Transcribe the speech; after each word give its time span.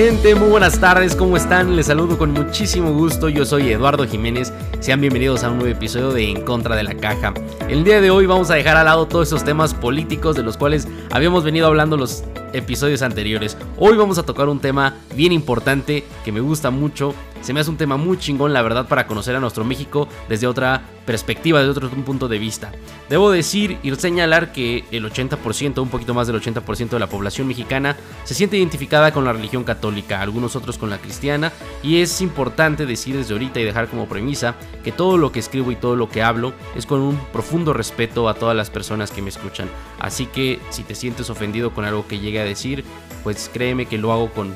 gente? 0.00 0.34
Muy 0.34 0.48
buenas 0.48 0.80
tardes, 0.80 1.14
¿cómo 1.14 1.36
están? 1.36 1.76
Les 1.76 1.88
saludo 1.88 2.16
con 2.16 2.30
muchísimo 2.30 2.90
gusto, 2.90 3.28
yo 3.28 3.44
soy 3.44 3.70
Eduardo 3.70 4.06
Jiménez, 4.06 4.50
sean 4.80 4.98
bienvenidos 4.98 5.44
a 5.44 5.50
un 5.50 5.58
nuevo 5.58 5.70
episodio 5.70 6.10
de 6.10 6.26
En 6.26 6.40
Contra 6.40 6.74
de 6.74 6.84
la 6.84 6.94
Caja. 6.94 7.34
El 7.68 7.84
día 7.84 8.00
de 8.00 8.10
hoy 8.10 8.24
vamos 8.24 8.50
a 8.50 8.54
dejar 8.54 8.78
al 8.78 8.86
lado 8.86 9.06
todos 9.06 9.28
esos 9.28 9.44
temas 9.44 9.74
políticos 9.74 10.36
de 10.36 10.42
los 10.42 10.56
cuales 10.56 10.88
habíamos 11.10 11.44
venido 11.44 11.66
hablando 11.66 11.98
los 11.98 12.24
episodios 12.54 13.02
anteriores. 13.02 13.58
Hoy 13.76 13.98
vamos 13.98 14.16
a 14.16 14.22
tocar 14.22 14.48
un 14.48 14.58
tema 14.58 14.96
bien 15.14 15.32
importante 15.32 16.02
que 16.24 16.32
me 16.32 16.40
gusta 16.40 16.70
mucho 16.70 17.14
se 17.40 17.52
me 17.52 17.60
hace 17.60 17.70
un 17.70 17.76
tema 17.76 17.96
muy 17.96 18.18
chingón, 18.18 18.52
la 18.52 18.62
verdad, 18.62 18.86
para 18.86 19.06
conocer 19.06 19.36
a 19.36 19.40
nuestro 19.40 19.64
México 19.64 20.08
desde 20.28 20.46
otra 20.46 20.82
perspectiva, 21.06 21.58
desde 21.58 21.72
otro 21.72 21.88
punto 21.90 22.28
de 22.28 22.38
vista. 22.38 22.72
Debo 23.08 23.30
decir 23.30 23.78
y 23.82 23.94
señalar 23.96 24.52
que 24.52 24.84
el 24.92 25.04
80%, 25.04 25.82
un 25.82 25.88
poquito 25.88 26.14
más 26.14 26.26
del 26.26 26.40
80% 26.40 26.90
de 26.90 26.98
la 26.98 27.08
población 27.08 27.48
mexicana 27.48 27.96
se 28.24 28.34
siente 28.34 28.58
identificada 28.58 29.12
con 29.12 29.24
la 29.24 29.32
religión 29.32 29.64
católica, 29.64 30.20
algunos 30.20 30.54
otros 30.56 30.78
con 30.78 30.90
la 30.90 30.98
cristiana, 30.98 31.52
y 31.82 32.00
es 32.00 32.20
importante 32.20 32.86
decir 32.86 33.16
desde 33.16 33.32
ahorita 33.32 33.60
y 33.60 33.64
dejar 33.64 33.88
como 33.88 34.08
premisa 34.08 34.54
que 34.84 34.92
todo 34.92 35.18
lo 35.18 35.32
que 35.32 35.40
escribo 35.40 35.72
y 35.72 35.76
todo 35.76 35.96
lo 35.96 36.08
que 36.08 36.22
hablo 36.22 36.52
es 36.76 36.86
con 36.86 37.00
un 37.00 37.16
profundo 37.32 37.72
respeto 37.72 38.28
a 38.28 38.34
todas 38.34 38.56
las 38.56 38.70
personas 38.70 39.10
que 39.10 39.22
me 39.22 39.30
escuchan. 39.30 39.68
Así 39.98 40.26
que 40.26 40.60
si 40.70 40.82
te 40.82 40.94
sientes 40.94 41.30
ofendido 41.30 41.72
con 41.72 41.84
algo 41.84 42.06
que 42.06 42.20
llegue 42.20 42.40
a 42.40 42.44
decir, 42.44 42.84
pues 43.24 43.50
créeme 43.52 43.86
que 43.86 43.98
lo 43.98 44.12
hago 44.12 44.30
con, 44.30 44.54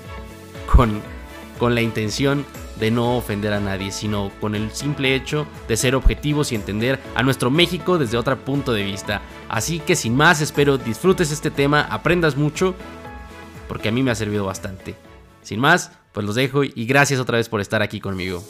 con, 0.72 1.02
con 1.58 1.74
la 1.74 1.82
intención 1.82 2.44
de 2.78 2.90
no 2.90 3.16
ofender 3.16 3.52
a 3.52 3.60
nadie, 3.60 3.90
sino 3.90 4.30
con 4.40 4.54
el 4.54 4.70
simple 4.72 5.14
hecho 5.14 5.46
de 5.68 5.76
ser 5.76 5.94
objetivos 5.94 6.52
y 6.52 6.54
entender 6.54 7.00
a 7.14 7.22
nuestro 7.22 7.50
México 7.50 7.98
desde 7.98 8.16
otro 8.16 8.36
punto 8.38 8.72
de 8.72 8.82
vista. 8.82 9.22
Así 9.48 9.80
que 9.80 9.96
sin 9.96 10.16
más, 10.16 10.40
espero 10.40 10.78
disfrutes 10.78 11.30
este 11.30 11.50
tema, 11.50 11.82
aprendas 11.82 12.36
mucho, 12.36 12.74
porque 13.68 13.88
a 13.88 13.92
mí 13.92 14.02
me 14.02 14.10
ha 14.10 14.14
servido 14.14 14.44
bastante. 14.44 14.94
Sin 15.42 15.60
más, 15.60 15.92
pues 16.12 16.26
los 16.26 16.34
dejo 16.34 16.64
y 16.64 16.86
gracias 16.86 17.20
otra 17.20 17.38
vez 17.38 17.48
por 17.48 17.60
estar 17.60 17.82
aquí 17.82 18.00
conmigo. 18.00 18.42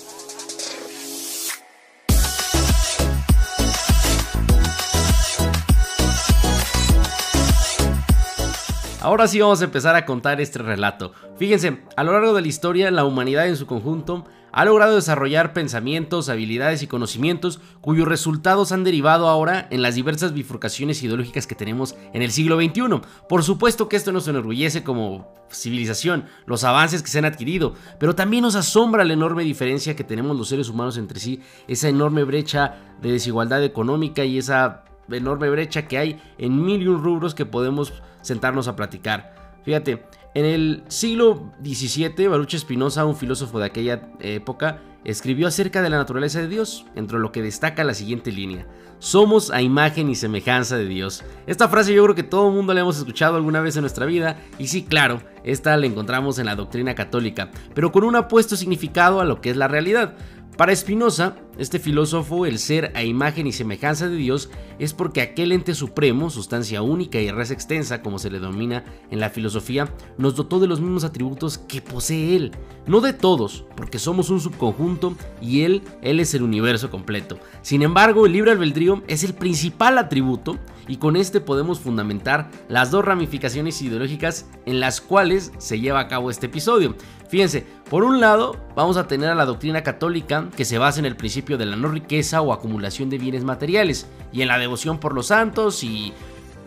Ahora 9.04 9.28
sí 9.28 9.38
vamos 9.38 9.60
a 9.60 9.66
empezar 9.66 9.96
a 9.96 10.06
contar 10.06 10.40
este 10.40 10.60
relato. 10.60 11.12
Fíjense, 11.36 11.82
a 11.94 12.04
lo 12.04 12.12
largo 12.12 12.32
de 12.32 12.40
la 12.40 12.48
historia, 12.48 12.90
la 12.90 13.04
humanidad 13.04 13.46
en 13.46 13.58
su 13.58 13.66
conjunto 13.66 14.24
ha 14.50 14.64
logrado 14.64 14.94
desarrollar 14.94 15.52
pensamientos, 15.52 16.30
habilidades 16.30 16.82
y 16.82 16.86
conocimientos 16.86 17.60
cuyos 17.82 18.08
resultados 18.08 18.72
han 18.72 18.82
derivado 18.82 19.28
ahora 19.28 19.68
en 19.70 19.82
las 19.82 19.96
diversas 19.96 20.32
bifurcaciones 20.32 21.02
ideológicas 21.02 21.46
que 21.46 21.54
tenemos 21.54 21.96
en 22.14 22.22
el 22.22 22.30
siglo 22.30 22.56
XXI. 22.56 23.02
Por 23.28 23.42
supuesto 23.42 23.90
que 23.90 23.96
esto 23.96 24.10
nos 24.10 24.26
enorgullece 24.26 24.82
como 24.84 25.34
civilización, 25.50 26.24
los 26.46 26.64
avances 26.64 27.02
que 27.02 27.10
se 27.10 27.18
han 27.18 27.26
adquirido, 27.26 27.74
pero 28.00 28.14
también 28.14 28.42
nos 28.42 28.54
asombra 28.54 29.04
la 29.04 29.12
enorme 29.12 29.44
diferencia 29.44 29.94
que 29.94 30.04
tenemos 30.04 30.34
los 30.34 30.48
seres 30.48 30.70
humanos 30.70 30.96
entre 30.96 31.20
sí, 31.20 31.42
esa 31.68 31.90
enorme 31.90 32.24
brecha 32.24 32.76
de 33.02 33.12
desigualdad 33.12 33.62
económica 33.64 34.24
y 34.24 34.38
esa 34.38 34.86
enorme 35.10 35.50
brecha 35.50 35.86
que 35.86 35.98
hay 35.98 36.22
en 36.38 36.64
mil 36.64 36.80
y 36.80 36.88
un 36.88 37.04
rubros 37.04 37.34
que 37.34 37.44
podemos 37.44 37.92
sentarnos 38.24 38.66
a 38.66 38.74
platicar. 38.74 39.34
Fíjate, 39.64 40.04
en 40.34 40.44
el 40.44 40.82
siglo 40.88 41.52
XVII, 41.62 42.26
Baruch 42.26 42.56
Spinoza, 42.56 43.04
un 43.04 43.14
filósofo 43.14 43.60
de 43.60 43.66
aquella 43.66 44.08
época, 44.18 44.80
escribió 45.04 45.46
acerca 45.46 45.82
de 45.82 45.90
la 45.90 45.98
naturaleza 45.98 46.40
de 46.40 46.48
Dios, 46.48 46.86
entre 46.96 47.18
lo 47.18 47.30
que 47.30 47.42
destaca 47.42 47.84
la 47.84 47.94
siguiente 47.94 48.32
línea. 48.32 48.66
Somos 48.98 49.50
a 49.50 49.60
imagen 49.60 50.08
y 50.08 50.14
semejanza 50.14 50.76
de 50.76 50.86
Dios. 50.86 51.22
Esta 51.46 51.68
frase 51.68 51.92
yo 51.92 52.02
creo 52.04 52.14
que 52.14 52.22
todo 52.22 52.48
el 52.48 52.54
mundo 52.54 52.72
la 52.72 52.80
hemos 52.80 52.96
escuchado 52.96 53.36
alguna 53.36 53.60
vez 53.60 53.76
en 53.76 53.82
nuestra 53.82 54.06
vida, 54.06 54.38
y 54.58 54.68
sí, 54.68 54.84
claro, 54.84 55.20
esta 55.44 55.76
la 55.76 55.86
encontramos 55.86 56.38
en 56.38 56.46
la 56.46 56.56
doctrina 56.56 56.94
católica, 56.94 57.50
pero 57.74 57.92
con 57.92 58.02
un 58.02 58.16
apuesto 58.16 58.56
significado 58.56 59.20
a 59.20 59.24
lo 59.24 59.40
que 59.40 59.50
es 59.50 59.56
la 59.56 59.68
realidad. 59.68 60.14
Para 60.56 60.74
Spinoza, 60.76 61.34
este 61.58 61.80
filósofo, 61.80 62.46
el 62.46 62.60
ser 62.60 62.92
a 62.94 63.02
imagen 63.02 63.48
y 63.48 63.52
semejanza 63.52 64.08
de 64.08 64.14
Dios 64.14 64.50
es 64.78 64.92
porque 64.92 65.20
aquel 65.20 65.50
ente 65.50 65.74
supremo, 65.74 66.30
sustancia 66.30 66.80
única 66.80 67.20
y 67.20 67.28
res 67.32 67.50
extensa, 67.50 68.02
como 68.02 68.20
se 68.20 68.30
le 68.30 68.38
denomina 68.38 68.84
en 69.10 69.18
la 69.18 69.30
filosofía, 69.30 69.92
nos 70.16 70.36
dotó 70.36 70.60
de 70.60 70.68
los 70.68 70.80
mismos 70.80 71.02
atributos 71.02 71.58
que 71.58 71.82
posee 71.82 72.36
Él. 72.36 72.52
No 72.86 73.00
de 73.00 73.12
todos, 73.12 73.64
porque 73.76 73.98
somos 73.98 74.30
un 74.30 74.40
subconjunto 74.40 75.16
y 75.40 75.62
Él, 75.62 75.82
Él 76.02 76.20
es 76.20 76.34
el 76.34 76.44
universo 76.44 76.88
completo. 76.88 77.40
Sin 77.62 77.82
embargo, 77.82 78.24
el 78.24 78.32
libre 78.32 78.52
albedrío 78.52 79.02
es 79.08 79.24
el 79.24 79.34
principal 79.34 79.98
atributo 79.98 80.56
y 80.86 80.98
con 80.98 81.16
este 81.16 81.40
podemos 81.40 81.80
fundamentar 81.80 82.50
las 82.68 82.90
dos 82.90 83.04
ramificaciones 83.04 83.80
ideológicas 83.82 84.46
en 84.66 84.80
las 84.80 85.00
cuales 85.00 85.50
se 85.58 85.80
lleva 85.80 86.00
a 86.00 86.08
cabo 86.08 86.30
este 86.30 86.46
episodio. 86.46 86.94
Fíjense, 87.34 87.66
por 87.90 88.04
un 88.04 88.20
lado 88.20 88.54
vamos 88.76 88.96
a 88.96 89.08
tener 89.08 89.28
a 89.28 89.34
la 89.34 89.44
doctrina 89.44 89.82
católica 89.82 90.50
que 90.56 90.64
se 90.64 90.78
basa 90.78 91.00
en 91.00 91.04
el 91.04 91.16
principio 91.16 91.58
de 91.58 91.66
la 91.66 91.74
no 91.74 91.88
riqueza 91.88 92.40
o 92.40 92.52
acumulación 92.52 93.10
de 93.10 93.18
bienes 93.18 93.42
materiales 93.42 94.08
y 94.32 94.42
en 94.42 94.46
la 94.46 94.56
devoción 94.56 95.00
por 95.00 95.16
los 95.16 95.26
santos 95.26 95.82
y 95.82 96.12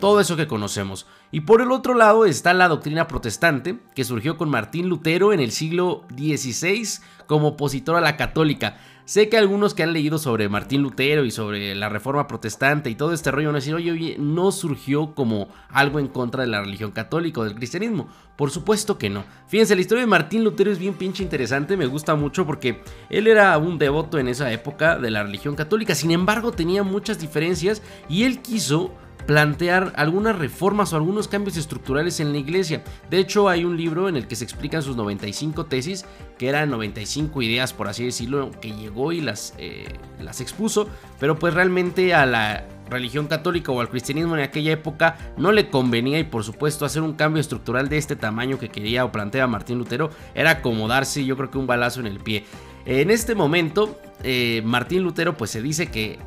todo 0.01 0.19
eso 0.19 0.35
que 0.35 0.45
conocemos. 0.45 1.07
Y 1.31 1.39
por 1.39 1.61
el 1.61 1.71
otro 1.71 1.93
lado 1.93 2.25
está 2.25 2.53
la 2.53 2.67
doctrina 2.67 3.07
protestante, 3.07 3.79
que 3.95 4.03
surgió 4.03 4.35
con 4.35 4.49
Martín 4.49 4.89
Lutero 4.89 5.31
en 5.31 5.39
el 5.39 5.53
siglo 5.53 6.03
XVI 6.09 6.99
como 7.27 7.47
opositor 7.47 7.95
a 7.95 8.01
la 8.01 8.17
católica. 8.17 8.75
Sé 9.07 9.29
que 9.29 9.37
algunos 9.37 9.73
que 9.73 9.83
han 9.83 9.93
leído 9.93 10.17
sobre 10.17 10.49
Martín 10.49 10.81
Lutero 10.81 11.23
y 11.23 11.31
sobre 11.31 11.73
la 11.75 11.87
reforma 11.87 12.27
protestante 12.27 12.89
y 12.89 12.95
todo 12.95 13.13
este 13.13 13.31
rollo 13.31 13.47
van 13.47 13.55
a 13.55 13.59
decir, 13.59 13.73
oye, 13.73 13.89
oye, 13.89 14.17
no 14.19 14.51
surgió 14.51 15.15
como 15.15 15.47
algo 15.69 15.99
en 15.99 16.09
contra 16.09 16.43
de 16.43 16.49
la 16.49 16.59
religión 16.59 16.91
católica 16.91 17.39
o 17.39 17.45
del 17.45 17.55
cristianismo. 17.55 18.09
Por 18.35 18.51
supuesto 18.51 18.97
que 18.97 19.09
no. 19.09 19.23
Fíjense, 19.47 19.75
la 19.75 19.81
historia 19.81 20.01
de 20.01 20.07
Martín 20.07 20.43
Lutero 20.43 20.73
es 20.73 20.77
bien 20.77 20.93
pinche 20.93 21.23
interesante, 21.23 21.77
me 21.77 21.85
gusta 21.85 22.15
mucho 22.15 22.45
porque 22.45 22.81
él 23.09 23.27
era 23.27 23.57
un 23.57 23.77
devoto 23.77 24.19
en 24.19 24.27
esa 24.27 24.51
época 24.51 24.97
de 24.97 25.09
la 25.09 25.23
religión 25.23 25.55
católica, 25.55 25.95
sin 25.95 26.11
embargo 26.11 26.51
tenía 26.51 26.83
muchas 26.83 27.17
diferencias 27.17 27.81
y 28.09 28.23
él 28.23 28.41
quiso 28.41 28.91
plantear 29.27 29.91
algunas 29.97 30.37
reformas 30.37 30.93
o 30.93 30.95
algunos 30.95 31.27
cambios 31.27 31.57
estructurales 31.57 32.19
en 32.21 32.31
la 32.31 32.37
iglesia. 32.39 32.81
De 33.11 33.19
hecho, 33.19 33.49
hay 33.49 33.65
un 33.65 33.75
libro 33.75 34.07
en 34.07 34.15
el 34.15 34.25
que 34.25 34.37
se 34.37 34.45
explican 34.45 34.81
sus 34.81 34.95
95 34.95 35.65
tesis, 35.65 36.05
que 36.37 36.47
eran 36.47 36.69
95 36.69 37.41
ideas, 37.41 37.73
por 37.73 37.89
así 37.89 38.05
decirlo, 38.05 38.51
que 38.61 38.71
llegó 38.71 39.11
y 39.11 39.19
las, 39.19 39.53
eh, 39.57 39.85
las 40.21 40.39
expuso, 40.39 40.87
pero 41.19 41.37
pues 41.37 41.53
realmente 41.53 42.15
a 42.15 42.25
la 42.25 42.65
religión 42.89 43.27
católica 43.27 43.73
o 43.73 43.81
al 43.81 43.89
cristianismo 43.89 44.37
en 44.37 44.43
aquella 44.43 44.71
época 44.71 45.17
no 45.35 45.51
le 45.51 45.69
convenía 45.69 46.19
y 46.19 46.23
por 46.23 46.45
supuesto 46.45 46.85
hacer 46.85 47.01
un 47.01 47.15
cambio 47.15 47.41
estructural 47.41 47.89
de 47.89 47.97
este 47.97 48.15
tamaño 48.15 48.57
que 48.57 48.69
quería 48.69 49.03
o 49.03 49.11
plantea 49.11 49.45
Martín 49.45 49.77
Lutero 49.77 50.09
era 50.35 50.61
como 50.61 50.87
darse 50.87 51.25
yo 51.25 51.35
creo 51.35 51.51
que 51.51 51.57
un 51.57 51.67
balazo 51.67 51.99
en 51.99 52.07
el 52.07 52.19
pie. 52.21 52.45
En 52.85 53.11
este 53.11 53.35
momento 53.35 53.99
eh, 54.23 54.61
Martín 54.63 55.03
Lutero 55.03 55.35
pues 55.35 55.51
se 55.51 55.61
dice 55.61 55.87
que 55.87 56.17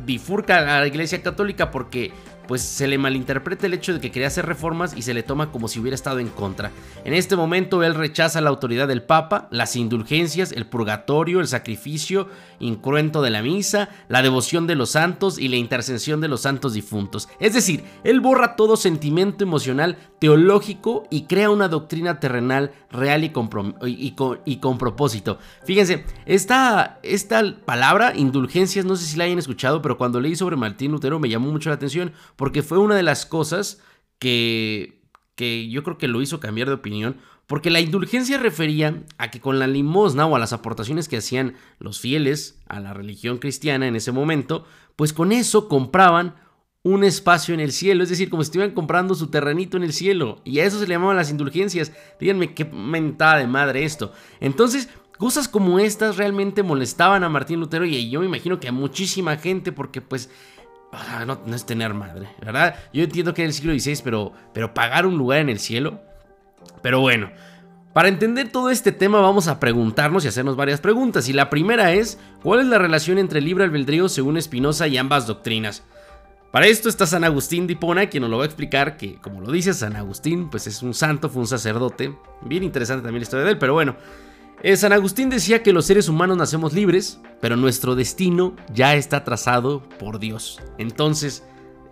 bifurca 0.00 0.76
a 0.76 0.80
la 0.80 0.86
iglesia 0.86 1.22
católica 1.22 1.70
porque 1.70 2.12
pues 2.46 2.62
se 2.62 2.86
le 2.86 2.98
malinterpreta 2.98 3.66
el 3.66 3.74
hecho 3.74 3.92
de 3.92 4.00
que 4.00 4.10
quería 4.10 4.28
hacer 4.28 4.46
reformas 4.46 4.96
y 4.96 5.02
se 5.02 5.14
le 5.14 5.22
toma 5.22 5.50
como 5.50 5.68
si 5.68 5.80
hubiera 5.80 5.94
estado 5.94 6.18
en 6.18 6.28
contra. 6.28 6.70
En 7.04 7.14
este 7.14 7.36
momento 7.36 7.82
él 7.82 7.94
rechaza 7.94 8.40
la 8.40 8.50
autoridad 8.50 8.88
del 8.88 9.02
Papa, 9.02 9.48
las 9.50 9.76
indulgencias, 9.76 10.52
el 10.52 10.66
purgatorio, 10.66 11.40
el 11.40 11.48
sacrificio 11.48 12.28
incruento 12.60 13.22
de 13.22 13.30
la 13.30 13.42
misa, 13.42 13.88
la 14.08 14.22
devoción 14.22 14.66
de 14.66 14.74
los 14.74 14.90
santos 14.90 15.38
y 15.38 15.48
la 15.48 15.56
intercesión 15.56 16.20
de 16.20 16.28
los 16.28 16.42
santos 16.42 16.74
difuntos. 16.74 17.28
Es 17.40 17.54
decir, 17.54 17.84
él 18.04 18.20
borra 18.20 18.56
todo 18.56 18.76
sentimiento 18.76 19.44
emocional 19.44 19.96
teológico 20.18 21.06
y 21.10 21.24
crea 21.26 21.50
una 21.50 21.68
doctrina 21.68 22.20
terrenal 22.20 22.72
real 22.90 23.24
y 23.24 23.30
con, 23.30 24.78
propósito. 24.78 25.38
Fíjense, 25.64 26.04
esta, 26.26 26.98
esta 27.02 27.42
palabra, 27.64 28.14
indulgencias, 28.16 28.84
no 28.84 28.96
sé 28.96 29.04
si 29.04 29.16
la 29.16 29.24
hayan 29.24 29.38
escuchado, 29.38 29.82
pero 29.82 29.98
cuando 29.98 30.20
leí 30.20 30.36
sobre 30.36 30.56
Martín 30.56 30.92
Lutero 30.92 31.18
me 31.18 31.28
llamó 31.28 31.50
mucho 31.50 31.68
la 31.68 31.76
atención 31.76 32.12
porque 32.36 32.62
fue 32.62 32.78
una 32.78 32.96
de 32.96 33.02
las 33.02 33.26
cosas 33.26 33.82
que, 34.18 35.02
que 35.34 35.68
yo 35.68 35.82
creo 35.82 35.98
que 35.98 36.08
lo 36.08 36.22
hizo 36.22 36.40
cambiar 36.40 36.68
de 36.68 36.74
opinión, 36.74 37.16
porque 37.46 37.70
la 37.70 37.80
indulgencia 37.80 38.38
refería 38.38 39.02
a 39.18 39.30
que 39.30 39.40
con 39.40 39.58
la 39.58 39.66
limosna 39.66 40.26
o 40.26 40.34
a 40.34 40.38
las 40.38 40.52
aportaciones 40.52 41.08
que 41.08 41.18
hacían 41.18 41.56
los 41.78 42.00
fieles 42.00 42.60
a 42.66 42.80
la 42.80 42.94
religión 42.94 43.38
cristiana 43.38 43.86
en 43.86 43.96
ese 43.96 44.12
momento, 44.12 44.64
pues 44.96 45.12
con 45.12 45.30
eso 45.32 45.68
compraban 45.68 46.36
un 46.82 47.02
espacio 47.02 47.54
en 47.54 47.60
el 47.60 47.72
cielo, 47.72 48.02
es 48.02 48.10
decir, 48.10 48.28
como 48.28 48.42
si 48.42 48.48
estuvieran 48.48 48.74
comprando 48.74 49.14
su 49.14 49.28
terrenito 49.28 49.76
en 49.76 49.84
el 49.84 49.94
cielo, 49.94 50.42
y 50.44 50.58
a 50.58 50.66
eso 50.66 50.78
se 50.78 50.86
le 50.86 50.94
llamaban 50.94 51.16
las 51.16 51.30
indulgencias. 51.30 51.92
Díganme 52.20 52.54
qué 52.54 52.66
mentada 52.66 53.38
de 53.38 53.46
madre 53.46 53.84
esto. 53.84 54.12
Entonces, 54.40 54.90
cosas 55.16 55.48
como 55.48 55.78
estas 55.78 56.18
realmente 56.18 56.62
molestaban 56.62 57.24
a 57.24 57.28
Martín 57.30 57.60
Lutero 57.60 57.86
y 57.86 58.10
yo 58.10 58.20
me 58.20 58.26
imagino 58.26 58.60
que 58.60 58.68
a 58.68 58.72
muchísima 58.72 59.36
gente 59.36 59.72
porque 59.72 60.02
pues 60.02 60.30
No, 61.26 61.38
es 61.54 61.66
tener 61.66 61.94
madre, 61.94 62.28
¿verdad? 62.40 62.76
Yo 62.92 63.04
entiendo 63.04 63.34
que 63.34 63.42
en 63.42 63.48
el 63.48 63.54
siglo 63.54 63.72
XVI, 63.72 64.00
pero, 64.02 64.32
pero 64.52 64.74
pagar 64.74 65.06
un 65.06 65.16
lugar 65.16 65.40
en 65.40 65.48
el 65.48 65.58
cielo. 65.58 66.00
Pero 66.82 67.00
bueno, 67.00 67.30
para 67.92 68.08
entender 68.08 68.50
todo 68.50 68.70
este 68.70 68.92
tema 68.92 69.20
vamos 69.20 69.48
a 69.48 69.60
preguntarnos 69.60 70.24
y 70.24 70.28
hacernos 70.28 70.56
varias 70.56 70.80
preguntas. 70.80 71.28
Y 71.28 71.32
la 71.32 71.50
primera 71.50 71.92
es, 71.92 72.18
¿cuál 72.42 72.60
es 72.60 72.66
la 72.66 72.78
relación 72.78 73.18
entre 73.18 73.40
libre 73.40 73.64
albedrío 73.64 74.08
según 74.08 74.40
Spinoza 74.40 74.88
y 74.88 74.96
ambas 74.96 75.26
doctrinas? 75.26 75.84
Para 76.50 76.66
esto 76.66 76.88
está 76.88 77.06
San 77.06 77.24
Agustín 77.24 77.66
de 77.66 77.72
Hipona, 77.72 78.08
quien 78.08 78.20
nos 78.20 78.30
lo 78.30 78.38
va 78.38 78.44
a 78.44 78.46
explicar, 78.46 78.96
que 78.96 79.16
como 79.16 79.40
lo 79.40 79.50
dice 79.50 79.74
San 79.74 79.96
Agustín, 79.96 80.50
pues 80.50 80.66
es 80.68 80.82
un 80.82 80.94
santo, 80.94 81.28
fue 81.28 81.42
un 81.42 81.48
sacerdote. 81.48 82.16
Bien 82.42 82.62
interesante 82.62 83.02
también 83.02 83.20
la 83.20 83.24
historia 83.24 83.44
de 83.44 83.52
él, 83.52 83.58
pero 83.58 83.72
bueno. 83.72 83.96
Eh, 84.64 84.78
San 84.78 84.94
Agustín 84.94 85.28
decía 85.28 85.62
que 85.62 85.74
los 85.74 85.84
seres 85.84 86.08
humanos 86.08 86.38
nacemos 86.38 86.72
libres, 86.72 87.20
pero 87.42 87.54
nuestro 87.54 87.94
destino 87.94 88.56
ya 88.72 88.94
está 88.94 89.22
trazado 89.22 89.82
por 89.98 90.18
Dios. 90.18 90.58
Entonces, 90.78 91.44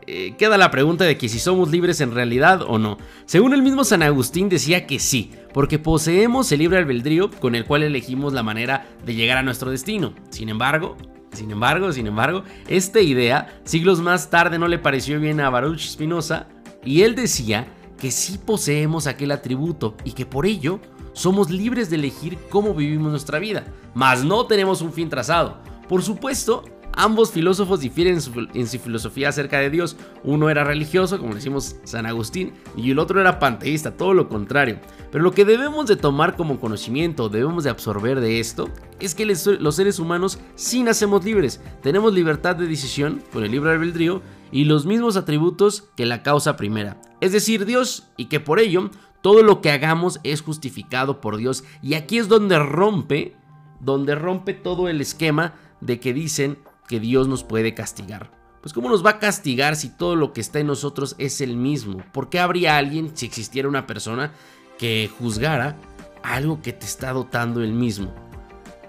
eh, 0.06 0.36
queda 0.38 0.56
la 0.56 0.70
pregunta 0.70 1.04
de 1.04 1.18
que 1.18 1.28
si 1.28 1.38
somos 1.38 1.70
libres 1.70 2.00
en 2.00 2.14
realidad 2.14 2.62
o 2.66 2.78
no. 2.78 2.96
Según 3.26 3.52
el 3.52 3.60
mismo 3.60 3.84
San 3.84 4.02
Agustín 4.02 4.48
decía 4.48 4.86
que 4.86 4.98
sí, 5.00 5.32
porque 5.52 5.78
poseemos 5.78 6.50
el 6.50 6.60
libre 6.60 6.78
albedrío 6.78 7.30
con 7.30 7.54
el 7.54 7.66
cual 7.66 7.82
elegimos 7.82 8.32
la 8.32 8.42
manera 8.42 8.86
de 9.04 9.14
llegar 9.16 9.36
a 9.36 9.42
nuestro 9.42 9.70
destino. 9.70 10.14
Sin 10.30 10.48
embargo, 10.48 10.96
sin 11.32 11.50
embargo, 11.50 11.92
sin 11.92 12.06
embargo, 12.06 12.42
esta 12.68 13.02
idea 13.02 13.60
siglos 13.64 14.00
más 14.00 14.30
tarde 14.30 14.58
no 14.58 14.66
le 14.66 14.78
pareció 14.78 15.20
bien 15.20 15.40
a 15.40 15.50
Baruch 15.50 15.90
Spinoza 15.90 16.46
y 16.82 17.02
él 17.02 17.16
decía 17.16 17.68
que 18.02 18.10
sí 18.10 18.38
poseemos 18.38 19.06
aquel 19.06 19.30
atributo 19.30 19.94
y 20.04 20.12
que 20.12 20.26
por 20.26 20.46
ello 20.46 20.80
somos 21.12 21.50
libres 21.50 21.90
de 21.90 21.96
elegir 21.96 22.38
cómo 22.50 22.74
vivimos 22.74 23.10
nuestra 23.10 23.38
vida, 23.38 23.64
mas 23.94 24.24
no 24.24 24.46
tenemos 24.46 24.80
un 24.82 24.92
fin 24.92 25.08
trazado. 25.08 25.58
Por 25.88 26.02
supuesto, 26.02 26.64
Ambos 26.94 27.32
filósofos 27.32 27.80
difieren 27.80 28.18
en 28.54 28.66
su, 28.66 28.78
filosofía 28.78 29.30
acerca 29.30 29.58
de 29.58 29.70
Dios. 29.70 29.96
Uno 30.24 30.50
era 30.50 30.62
religioso, 30.62 31.18
como 31.18 31.34
decimos 31.34 31.76
San 31.84 32.04
Agustín, 32.04 32.52
y 32.76 32.90
el 32.90 32.98
otro 32.98 33.20
era 33.20 33.38
panteísta, 33.38 33.96
todo 33.96 34.12
lo 34.12 34.28
contrario. 34.28 34.78
Pero 35.10 35.24
lo 35.24 35.32
que 35.32 35.46
debemos 35.46 35.86
de 35.86 35.96
tomar 35.96 36.36
como 36.36 36.60
conocimiento, 36.60 37.30
debemos 37.30 37.64
de 37.64 37.70
absorber 37.70 38.20
de 38.20 38.40
esto, 38.40 38.68
es 39.00 39.14
que 39.14 39.24
los 39.24 39.74
seres 39.74 39.98
humanos 39.98 40.38
sí 40.54 40.82
nacemos 40.82 41.24
libres. 41.24 41.60
Tenemos 41.82 42.12
libertad 42.12 42.56
de 42.56 42.66
decisión 42.66 43.22
con 43.32 43.42
el 43.42 43.52
libre 43.52 43.70
albedrío 43.70 44.20
y 44.50 44.64
los 44.64 44.84
mismos 44.84 45.16
atributos 45.16 45.88
que 45.96 46.04
la 46.04 46.22
causa 46.22 46.56
primera. 46.56 47.00
Es 47.22 47.32
decir, 47.32 47.64
Dios, 47.64 48.08
y 48.18 48.26
que 48.26 48.40
por 48.40 48.60
ello 48.60 48.90
todo 49.22 49.42
lo 49.42 49.60
que 49.60 49.70
hagamos 49.70 50.20
es 50.24 50.42
justificado 50.42 51.20
por 51.20 51.36
Dios. 51.38 51.64
Y 51.80 51.94
aquí 51.94 52.18
es 52.18 52.28
donde 52.28 52.58
rompe, 52.58 53.34
donde 53.80 54.14
rompe 54.14 54.52
todo 54.52 54.88
el 54.88 55.00
esquema 55.00 55.54
de 55.80 55.98
que 56.00 56.12
dicen 56.12 56.58
que 56.88 57.00
Dios 57.00 57.28
nos 57.28 57.44
puede 57.44 57.72
castigar. 57.72 58.30
Pues 58.60 58.72
¿cómo 58.72 58.88
nos 58.88 59.04
va 59.04 59.10
a 59.10 59.18
castigar 59.18 59.74
si 59.76 59.88
todo 59.88 60.14
lo 60.14 60.32
que 60.32 60.40
está 60.40 60.60
en 60.60 60.66
nosotros 60.66 61.16
es 61.18 61.40
el 61.40 61.56
mismo? 61.56 62.02
¿Por 62.12 62.28
qué 62.28 62.38
habría 62.38 62.76
alguien, 62.76 63.10
si 63.14 63.26
existiera 63.26 63.68
una 63.68 63.86
persona, 63.86 64.32
que 64.78 65.10
juzgara 65.18 65.76
algo 66.22 66.62
que 66.62 66.72
te 66.72 66.86
está 66.86 67.12
dotando 67.12 67.62
el 67.62 67.72
mismo? 67.72 68.12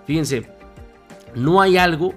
Fíjense, 0.06 0.48
no 1.36 1.62
hay 1.62 1.78
algo 1.78 2.14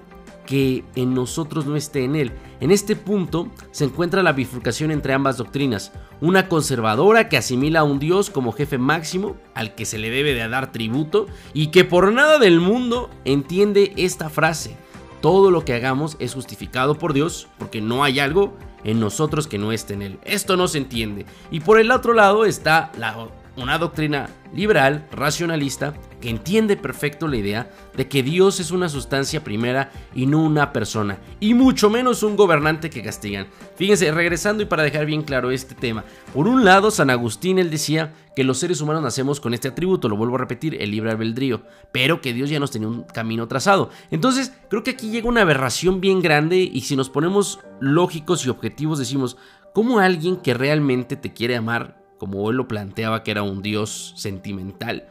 que 0.47 0.83
en 0.95 1.13
nosotros 1.13 1.67
no 1.67 1.75
esté 1.75 2.03
en 2.03 2.15
él. 2.15 2.31
En 2.59 2.71
este 2.71 2.95
punto 2.95 3.51
se 3.69 3.83
encuentra 3.83 4.23
la 4.23 4.31
bifurcación 4.31 4.89
entre 4.89 5.13
ambas 5.13 5.37
doctrinas. 5.37 5.91
Una 6.21 6.47
conservadora 6.47 7.29
que 7.29 7.37
asimila 7.37 7.81
a 7.81 7.83
un 7.83 7.99
dios 7.99 8.31
como 8.31 8.53
jefe 8.53 8.79
máximo 8.79 9.35
al 9.53 9.75
que 9.75 9.85
se 9.85 9.99
le 9.99 10.09
debe 10.09 10.33
de 10.33 10.47
dar 10.47 10.71
tributo 10.71 11.27
y 11.53 11.67
que 11.67 11.85
por 11.85 12.11
nada 12.11 12.39
del 12.39 12.59
mundo 12.59 13.11
entiende 13.25 13.93
esta 13.97 14.29
frase. 14.29 14.75
Todo 15.21 15.51
lo 15.51 15.65
que 15.65 15.73
hagamos 15.73 16.15
es 16.19 16.33
justificado 16.33 16.97
por 16.97 17.13
Dios 17.13 17.47
porque 17.59 17.81
no 17.81 18.03
hay 18.03 18.19
algo 18.19 18.57
en 18.83 18.99
nosotros 18.99 19.47
que 19.47 19.57
no 19.57 19.71
esté 19.71 19.95
en 19.95 20.01
Él. 20.01 20.19
Esto 20.23 20.57
no 20.57 20.67
se 20.67 20.77
entiende. 20.77 21.25
Y 21.51 21.59
por 21.59 21.79
el 21.79 21.91
otro 21.91 22.13
lado 22.13 22.45
está 22.45 22.91
la, 22.97 23.27
una 23.57 23.77
doctrina 23.77 24.29
liberal, 24.53 25.07
racionalista, 25.11 25.93
que 26.21 26.29
entiende 26.29 26.77
perfecto 26.77 27.27
la 27.27 27.37
idea 27.37 27.71
de 27.95 28.07
que 28.07 28.23
Dios 28.23 28.59
es 28.59 28.71
una 28.71 28.89
sustancia 28.89 29.43
primera 29.43 29.91
y 30.15 30.25
no 30.25 30.43
una 30.43 30.73
persona, 30.73 31.19
y 31.39 31.53
mucho 31.53 31.89
menos 31.89 32.23
un 32.23 32.35
gobernante 32.35 32.89
que 32.89 33.03
castigan. 33.03 33.47
Fíjense, 33.75 34.11
regresando 34.11 34.63
y 34.63 34.65
para 34.65 34.83
dejar 34.83 35.05
bien 35.05 35.21
claro 35.21 35.51
este 35.51 35.75
tema, 35.75 36.03
por 36.33 36.47
un 36.47 36.65
lado 36.65 36.91
San 36.91 37.09
Agustín 37.09 37.59
él 37.59 37.69
decía 37.69 38.13
que 38.35 38.43
los 38.43 38.59
seres 38.59 38.81
humanos 38.81 39.01
nacemos 39.01 39.39
con 39.39 39.53
este 39.53 39.67
atributo, 39.67 40.09
lo 40.09 40.15
vuelvo 40.15 40.35
a 40.35 40.39
repetir, 40.39 40.81
el 40.81 40.91
libre 40.91 41.11
albedrío, 41.11 41.63
pero 41.91 42.21
que 42.21 42.33
Dios 42.33 42.49
ya 42.49 42.59
nos 42.59 42.71
tenía 42.71 42.87
un 42.87 43.03
camino 43.03 43.47
trazado. 43.47 43.89
Entonces, 44.11 44.53
creo 44.69 44.83
que 44.83 44.91
aquí 44.91 45.09
llega 45.09 45.27
una 45.27 45.41
aberración 45.41 46.01
bien 46.01 46.21
grande 46.21 46.57
y 46.57 46.81
si 46.81 46.95
nos 46.95 47.09
ponemos 47.09 47.59
lógicos 47.79 48.45
y 48.45 48.49
objetivos 48.49 48.99
decimos, 48.99 49.37
¿cómo 49.73 49.99
alguien 49.99 50.37
que 50.37 50.53
realmente 50.53 51.15
te 51.15 51.33
quiere 51.33 51.55
amar, 51.55 51.97
como 52.19 52.49
él 52.49 52.57
lo 52.57 52.67
planteaba 52.67 53.23
que 53.23 53.31
era 53.31 53.43
un 53.43 53.61
Dios 53.61 54.13
sentimental, 54.17 55.07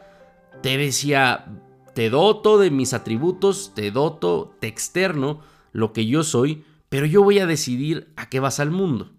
te 0.61 0.77
decía, 0.77 1.45
te 1.93 2.09
doto 2.09 2.57
de 2.57 2.71
mis 2.71 2.93
atributos, 2.93 3.73
te 3.75 3.91
doto, 3.91 4.55
te 4.59 4.67
externo 4.67 5.41
lo 5.71 5.93
que 5.93 6.05
yo 6.05 6.23
soy, 6.23 6.63
pero 6.89 7.05
yo 7.05 7.23
voy 7.23 7.39
a 7.39 7.45
decidir 7.45 8.13
a 8.15 8.29
qué 8.29 8.39
vas 8.39 8.59
al 8.59 8.71
mundo. 8.71 9.11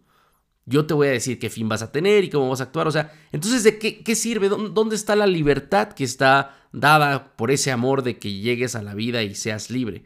Yo 0.67 0.87
te 0.87 0.95
voy 0.95 1.09
a 1.09 1.13
decir 1.13 1.39
qué 1.39 1.49
fin 1.49 1.69
vas 1.69 1.83
a 1.83 1.93
tener 1.93 2.25
y 2.25 2.31
cómo 2.31 2.51
vas 2.51 2.61
a 2.61 2.65
actuar. 2.65 2.89
O 2.89 2.91
sea, 2.91 3.13
entonces, 3.33 3.65
¿de 3.65 3.79
qué, 3.79 4.03
qué 4.03 4.15
sirve? 4.15 4.49
¿Dónde 4.49 4.97
está 4.97 5.17
la 5.17 5.27
libertad 5.27 5.89
que 5.93 6.05
está 6.05 6.57
dada 6.73 7.35
por 7.37 7.51
ese 7.51 7.73
amor 7.73 8.03
de 8.03 8.19
que 8.19 8.35
llegues 8.35 8.75
a 8.75 8.83
la 8.83 8.95
vida 8.95 9.23
y 9.23 9.35
seas 9.35 9.71
libre? 9.71 10.05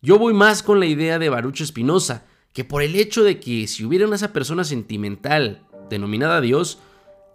Yo 0.00 0.18
voy 0.18 0.32
más 0.32 0.62
con 0.62 0.80
la 0.80 0.86
idea 0.86 1.18
de 1.18 1.28
Baruch 1.28 1.60
Espinosa, 1.60 2.24
que 2.52 2.64
por 2.64 2.82
el 2.82 2.96
hecho 2.96 3.22
de 3.22 3.38
que 3.38 3.66
si 3.66 3.84
hubiera 3.84 4.12
esa 4.14 4.32
persona 4.32 4.64
sentimental 4.64 5.66
denominada 5.90 6.40
Dios, 6.40 6.78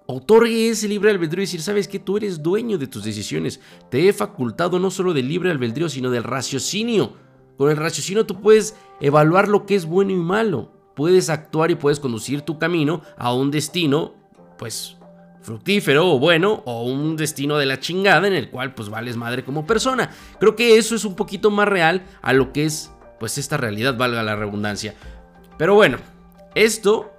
otorgue 0.06 0.70
ese 0.70 0.88
libre 0.88 1.12
albedrío 1.12 1.44
y 1.44 1.46
decir, 1.46 1.62
sabes 1.62 1.88
que 1.88 2.00
tú 2.00 2.18
eres 2.18 2.44
dueño 2.44 2.78
de 2.78 2.88
tus 2.88 3.04
decisiones. 3.04 3.60
Te 3.90 4.08
he 4.08 4.14
facultado 4.14 4.80
no 4.80 4.92
solo 4.92 5.14
del 5.14 5.28
libre 5.28 5.52
albedrío, 5.52 5.90
sino 5.90 6.10
del 6.10 6.24
raciocinio. 6.24 7.14
Con 7.58 7.70
el 7.70 7.78
raciocinio 7.78 8.26
tú 8.26 8.42
puedes 8.42 8.76
evaluar 9.00 9.48
lo 9.48 9.66
que 9.66 9.76
es 9.76 9.86
bueno 9.86 10.12
y 10.12 10.16
malo. 10.16 10.72
Puedes 10.96 11.30
actuar 11.30 11.72
y 11.72 11.76
puedes 11.76 12.00
conducir 12.00 12.42
tu 12.42 12.60
camino 12.60 13.02
a 13.18 13.34
un 13.34 13.52
destino, 13.52 14.14
pues, 14.58 14.98
fructífero 15.42 16.12
o 16.12 16.20
bueno, 16.20 16.62
o 16.66 16.84
un 16.84 17.18
destino 17.18 17.58
de 17.58 17.66
la 17.66 17.80
chingada 17.80 18.28
en 18.28 18.34
el 18.34 18.50
cual, 18.50 18.74
pues, 18.74 18.90
vales 18.90 19.18
madre 19.18 19.44
como 19.44 19.66
persona. 19.66 20.10
Creo 20.40 20.56
que 20.56 20.78
eso 20.78 20.96
es 20.96 21.06
un 21.06 21.16
poquito 21.16 21.52
más 21.52 21.68
real 21.68 22.04
a 22.22 22.34
lo 22.34 22.54
que 22.54 22.66
es, 22.66 22.92
pues, 23.20 23.38
esta 23.38 23.58
realidad, 23.58 23.98
valga 23.98 24.24
la 24.24 24.36
redundancia. 24.36 24.96
Pero 25.58 25.76
bueno, 25.76 25.98
esto 26.56 27.12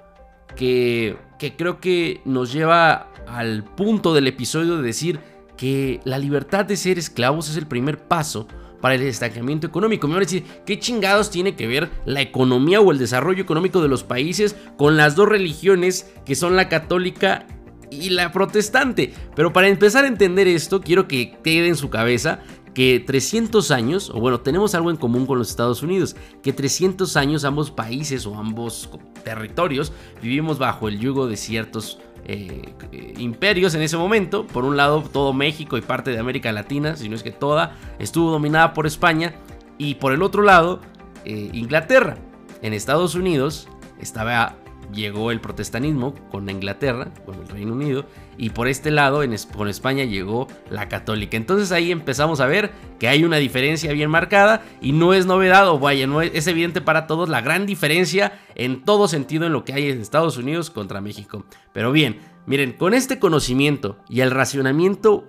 que 0.56 1.16
que 1.44 1.56
creo 1.56 1.78
que 1.78 2.22
nos 2.24 2.54
lleva 2.54 3.10
al 3.26 3.64
punto 3.64 4.14
del 4.14 4.26
episodio 4.28 4.78
de 4.78 4.82
decir 4.82 5.20
que 5.58 6.00
la 6.04 6.18
libertad 6.18 6.64
de 6.64 6.74
ser 6.74 6.98
esclavos 6.98 7.50
es 7.50 7.58
el 7.58 7.66
primer 7.66 7.98
paso 7.98 8.48
para 8.80 8.94
el 8.94 9.02
estancamiento 9.02 9.66
económico. 9.66 10.06
Me 10.06 10.14
van 10.14 10.22
a 10.22 10.24
decir, 10.24 10.44
¿qué 10.64 10.78
chingados 10.78 11.30
tiene 11.30 11.54
que 11.54 11.66
ver 11.66 11.90
la 12.06 12.22
economía 12.22 12.80
o 12.80 12.90
el 12.92 12.98
desarrollo 12.98 13.42
económico 13.42 13.82
de 13.82 13.88
los 13.88 14.04
países 14.04 14.56
con 14.78 14.96
las 14.96 15.16
dos 15.16 15.28
religiones 15.28 16.10
que 16.24 16.34
son 16.34 16.56
la 16.56 16.70
católica 16.70 17.46
y 17.90 18.08
la 18.08 18.32
protestante? 18.32 19.12
Pero 19.36 19.52
para 19.52 19.68
empezar 19.68 20.06
a 20.06 20.08
entender 20.08 20.48
esto, 20.48 20.80
quiero 20.80 21.08
que 21.08 21.36
quede 21.44 21.68
en 21.68 21.76
su 21.76 21.90
cabeza 21.90 22.40
que 22.74 23.02
300 23.04 23.70
años, 23.70 24.10
o 24.10 24.20
bueno, 24.20 24.40
tenemos 24.40 24.74
algo 24.74 24.90
en 24.90 24.96
común 24.96 25.26
con 25.26 25.38
los 25.38 25.48
Estados 25.48 25.82
Unidos, 25.82 26.16
que 26.42 26.52
300 26.52 27.16
años 27.16 27.44
ambos 27.44 27.70
países 27.70 28.26
o 28.26 28.34
ambos 28.34 28.90
territorios 29.22 29.92
vivimos 30.20 30.58
bajo 30.58 30.88
el 30.88 30.98
yugo 30.98 31.26
de 31.28 31.36
ciertos 31.36 31.98
eh, 32.26 32.74
eh, 32.90 33.14
imperios 33.18 33.74
en 33.74 33.82
ese 33.82 33.96
momento. 33.96 34.46
Por 34.46 34.64
un 34.64 34.76
lado, 34.76 35.02
todo 35.02 35.32
México 35.32 35.76
y 35.76 35.82
parte 35.82 36.10
de 36.10 36.18
América 36.18 36.52
Latina, 36.52 36.96
si 36.96 37.08
no 37.08 37.14
es 37.14 37.22
que 37.22 37.30
toda, 37.30 37.76
estuvo 37.98 38.30
dominada 38.30 38.72
por 38.72 38.86
España. 38.86 39.34
Y 39.78 39.96
por 39.96 40.12
el 40.12 40.22
otro 40.22 40.42
lado, 40.42 40.80
eh, 41.24 41.50
Inglaterra. 41.52 42.16
En 42.62 42.72
Estados 42.72 43.14
Unidos 43.14 43.68
estaba 44.00 44.56
llegó 44.92 45.30
el 45.30 45.40
protestanismo 45.40 46.14
con 46.30 46.48
Inglaterra, 46.48 47.12
con 47.24 47.36
el 47.36 47.48
Reino 47.48 47.72
Unido, 47.72 48.06
y 48.36 48.50
por 48.50 48.68
este 48.68 48.90
lado, 48.90 49.22
en, 49.22 49.34
con 49.56 49.68
España, 49.68 50.04
llegó 50.04 50.48
la 50.70 50.88
católica. 50.88 51.36
Entonces 51.36 51.72
ahí 51.72 51.92
empezamos 51.92 52.40
a 52.40 52.46
ver 52.46 52.72
que 52.98 53.08
hay 53.08 53.24
una 53.24 53.36
diferencia 53.36 53.92
bien 53.92 54.10
marcada 54.10 54.62
y 54.80 54.92
no 54.92 55.14
es 55.14 55.26
novedad, 55.26 55.68
o 55.68 55.78
vaya, 55.78 56.06
no 56.06 56.22
es, 56.22 56.46
evidente 56.46 56.80
para 56.80 57.06
todos 57.06 57.28
la 57.28 57.40
gran 57.40 57.66
diferencia 57.66 58.40
en 58.54 58.84
todo 58.84 59.08
sentido 59.08 59.46
en 59.46 59.52
lo 59.52 59.64
que 59.64 59.72
hay 59.72 59.90
en 59.90 60.00
Estados 60.00 60.36
Unidos 60.36 60.70
contra 60.70 61.00
México. 61.00 61.44
Pero 61.72 61.92
bien, 61.92 62.20
miren, 62.46 62.72
con 62.72 62.94
este 62.94 63.18
conocimiento 63.18 63.98
y 64.08 64.20
el 64.20 64.30
racionamiento 64.30 65.28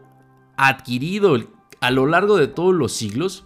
adquirido 0.58 1.38
a 1.82 1.92
lo 1.92 2.06
largo 2.06 2.38
de 2.38 2.48
todos 2.48 2.74
los 2.74 2.94
siglos, 2.94 3.46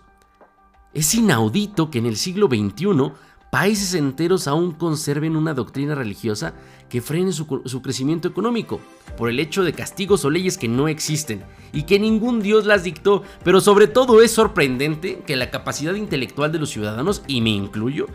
es 0.93 1.13
inaudito 1.13 1.91
que 1.91 1.99
en 1.99 2.05
el 2.05 2.17
siglo 2.17 2.47
XXI 2.47 3.11
países 3.49 3.93
enteros 3.93 4.47
aún 4.47 4.71
conserven 4.71 5.35
una 5.35 5.53
doctrina 5.53 5.95
religiosa 5.95 6.53
que 6.87 7.01
frene 7.01 7.31
su, 7.31 7.47
crecimiento 7.81 8.27
económico, 8.27 8.79
por 9.17 9.29
el 9.29 9.39
hecho 9.39 9.63
de 9.63 9.73
castigos 9.73 10.25
o 10.25 10.29
leyes 10.29 10.57
que 10.57 10.67
no 10.67 10.87
existen 10.87 11.43
y 11.71 11.83
que 11.83 11.99
ningún 11.99 12.41
dios 12.41 12.65
las 12.65 12.83
dictó, 12.83 13.23
pero 13.43 13.61
sobre 13.61 13.87
todo 13.87 14.21
es 14.21 14.31
sorprendente 14.31 15.21
que 15.25 15.35
la 15.35 15.51
capacidad 15.51 15.93
intelectual 15.93 16.51
de 16.51 16.59
los 16.59 16.69
ciudadanos, 16.69 17.23
y 17.27 17.41
me 17.41 17.51
incluyo, 17.51 18.07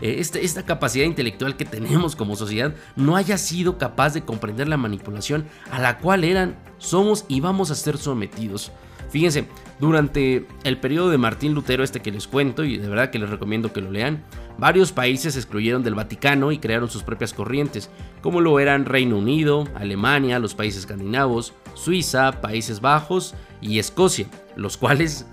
eh, 0.00 0.16
esta, 0.18 0.38
esta, 0.38 0.64
capacidad 0.64 1.04
intelectual 1.04 1.56
que 1.56 1.64
tenemos 1.64 2.16
como 2.16 2.36
sociedad 2.36 2.74
no 2.96 3.16
haya 3.16 3.38
sido 3.38 3.78
capaz 3.78 4.14
de 4.14 4.22
comprender 4.22 4.68
la 4.68 4.76
manipulación 4.76 5.46
a 5.70 5.78
la 5.80 5.98
cual 5.98 6.24
eran, 6.24 6.56
somos 6.78 7.24
y 7.28 7.40
vamos 7.40 7.70
a 7.70 7.74
ser 7.74 7.96
sometidos. 7.98 8.72
Fíjense, 9.10 9.46
durante 9.78 10.46
el 10.64 10.78
periodo 10.78 11.10
de 11.10 11.18
Martín 11.18 11.54
Lutero, 11.54 11.84
este 11.84 12.00
que 12.00 12.10
les 12.10 12.26
cuento, 12.26 12.64
y 12.64 12.78
de 12.78 12.88
verdad 12.88 13.10
que 13.10 13.18
les 13.18 13.30
recomiendo 13.30 13.72
que 13.72 13.80
lo 13.80 13.90
lean, 13.90 14.24
varios 14.58 14.92
países 14.92 15.34
se 15.34 15.40
excluyeron 15.40 15.82
del 15.82 15.94
Vaticano 15.94 16.52
y 16.52 16.58
crearon 16.58 16.88
sus 16.88 17.02
propias 17.02 17.32
corrientes, 17.32 17.90
como 18.22 18.40
lo 18.40 18.58
eran 18.60 18.86
Reino 18.86 19.18
Unido, 19.18 19.68
Alemania, 19.74 20.38
los 20.38 20.54
países 20.54 20.80
escandinavos, 20.80 21.52
Suiza, 21.74 22.40
Países 22.40 22.80
Bajos 22.80 23.34
y 23.60 23.78
Escocia, 23.78 24.26
los 24.56 24.76
cuales 24.76 25.26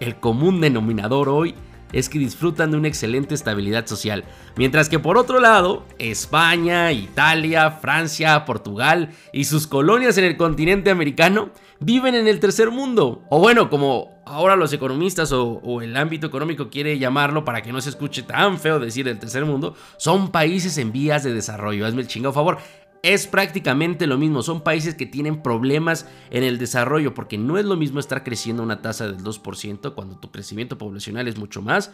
el 0.00 0.16
común 0.16 0.60
denominador 0.60 1.28
hoy 1.28 1.54
es 1.92 2.08
que 2.08 2.18
disfrutan 2.18 2.70
de 2.70 2.76
una 2.76 2.88
excelente 2.88 3.34
estabilidad 3.34 3.86
social, 3.86 4.24
mientras 4.56 4.88
que 4.88 4.98
por 4.98 5.16
otro 5.16 5.40
lado, 5.40 5.86
España, 5.98 6.92
Italia, 6.92 7.70
Francia, 7.70 8.44
Portugal 8.44 9.10
y 9.32 9.44
sus 9.44 9.66
colonias 9.66 10.18
en 10.18 10.24
el 10.24 10.36
continente 10.36 10.90
americano 10.90 11.50
viven 11.80 12.14
en 12.14 12.26
el 12.26 12.40
tercer 12.40 12.70
mundo, 12.70 13.22
o 13.30 13.38
bueno, 13.38 13.70
como 13.70 14.20
ahora 14.26 14.56
los 14.56 14.72
economistas 14.72 15.32
o, 15.32 15.80
el 15.80 15.96
ámbito 15.96 16.26
económico 16.26 16.70
quiere 16.70 16.98
llamarlo 16.98 17.44
para 17.44 17.62
que 17.62 17.72
no 17.72 17.80
se 17.80 17.90
escuche 17.90 18.22
tan 18.22 18.58
feo 18.58 18.78
decir 18.80 19.08
el 19.08 19.18
tercer 19.18 19.44
mundo, 19.44 19.74
son 19.96 20.30
países 20.30 20.76
en 20.78 20.92
vías 20.92 21.22
de 21.22 21.32
desarrollo, 21.32 21.86
hazme 21.86 22.02
el 22.02 22.08
chingado 22.08 22.32
favor. 22.32 22.58
Es 23.04 23.28
prácticamente 23.28 24.08
lo 24.08 24.18
mismo, 24.18 24.42
son 24.42 24.62
países 24.62 24.96
que 24.96 25.06
tienen 25.06 25.40
problemas 25.40 26.08
en 26.30 26.42
el 26.42 26.58
desarrollo, 26.58 27.14
porque 27.14 27.38
no 27.38 27.56
es 27.56 27.64
lo 27.64 27.76
mismo 27.76 28.00
estar 28.00 28.24
creciendo 28.24 28.62
a 28.62 28.66
una 28.66 28.82
tasa 28.82 29.06
del 29.06 29.22
2% 29.22 29.94
cuando 29.94 30.18
tu 30.18 30.32
crecimiento 30.32 30.78
poblacional 30.78 31.28
es 31.28 31.38
mucho 31.38 31.62
más, 31.62 31.92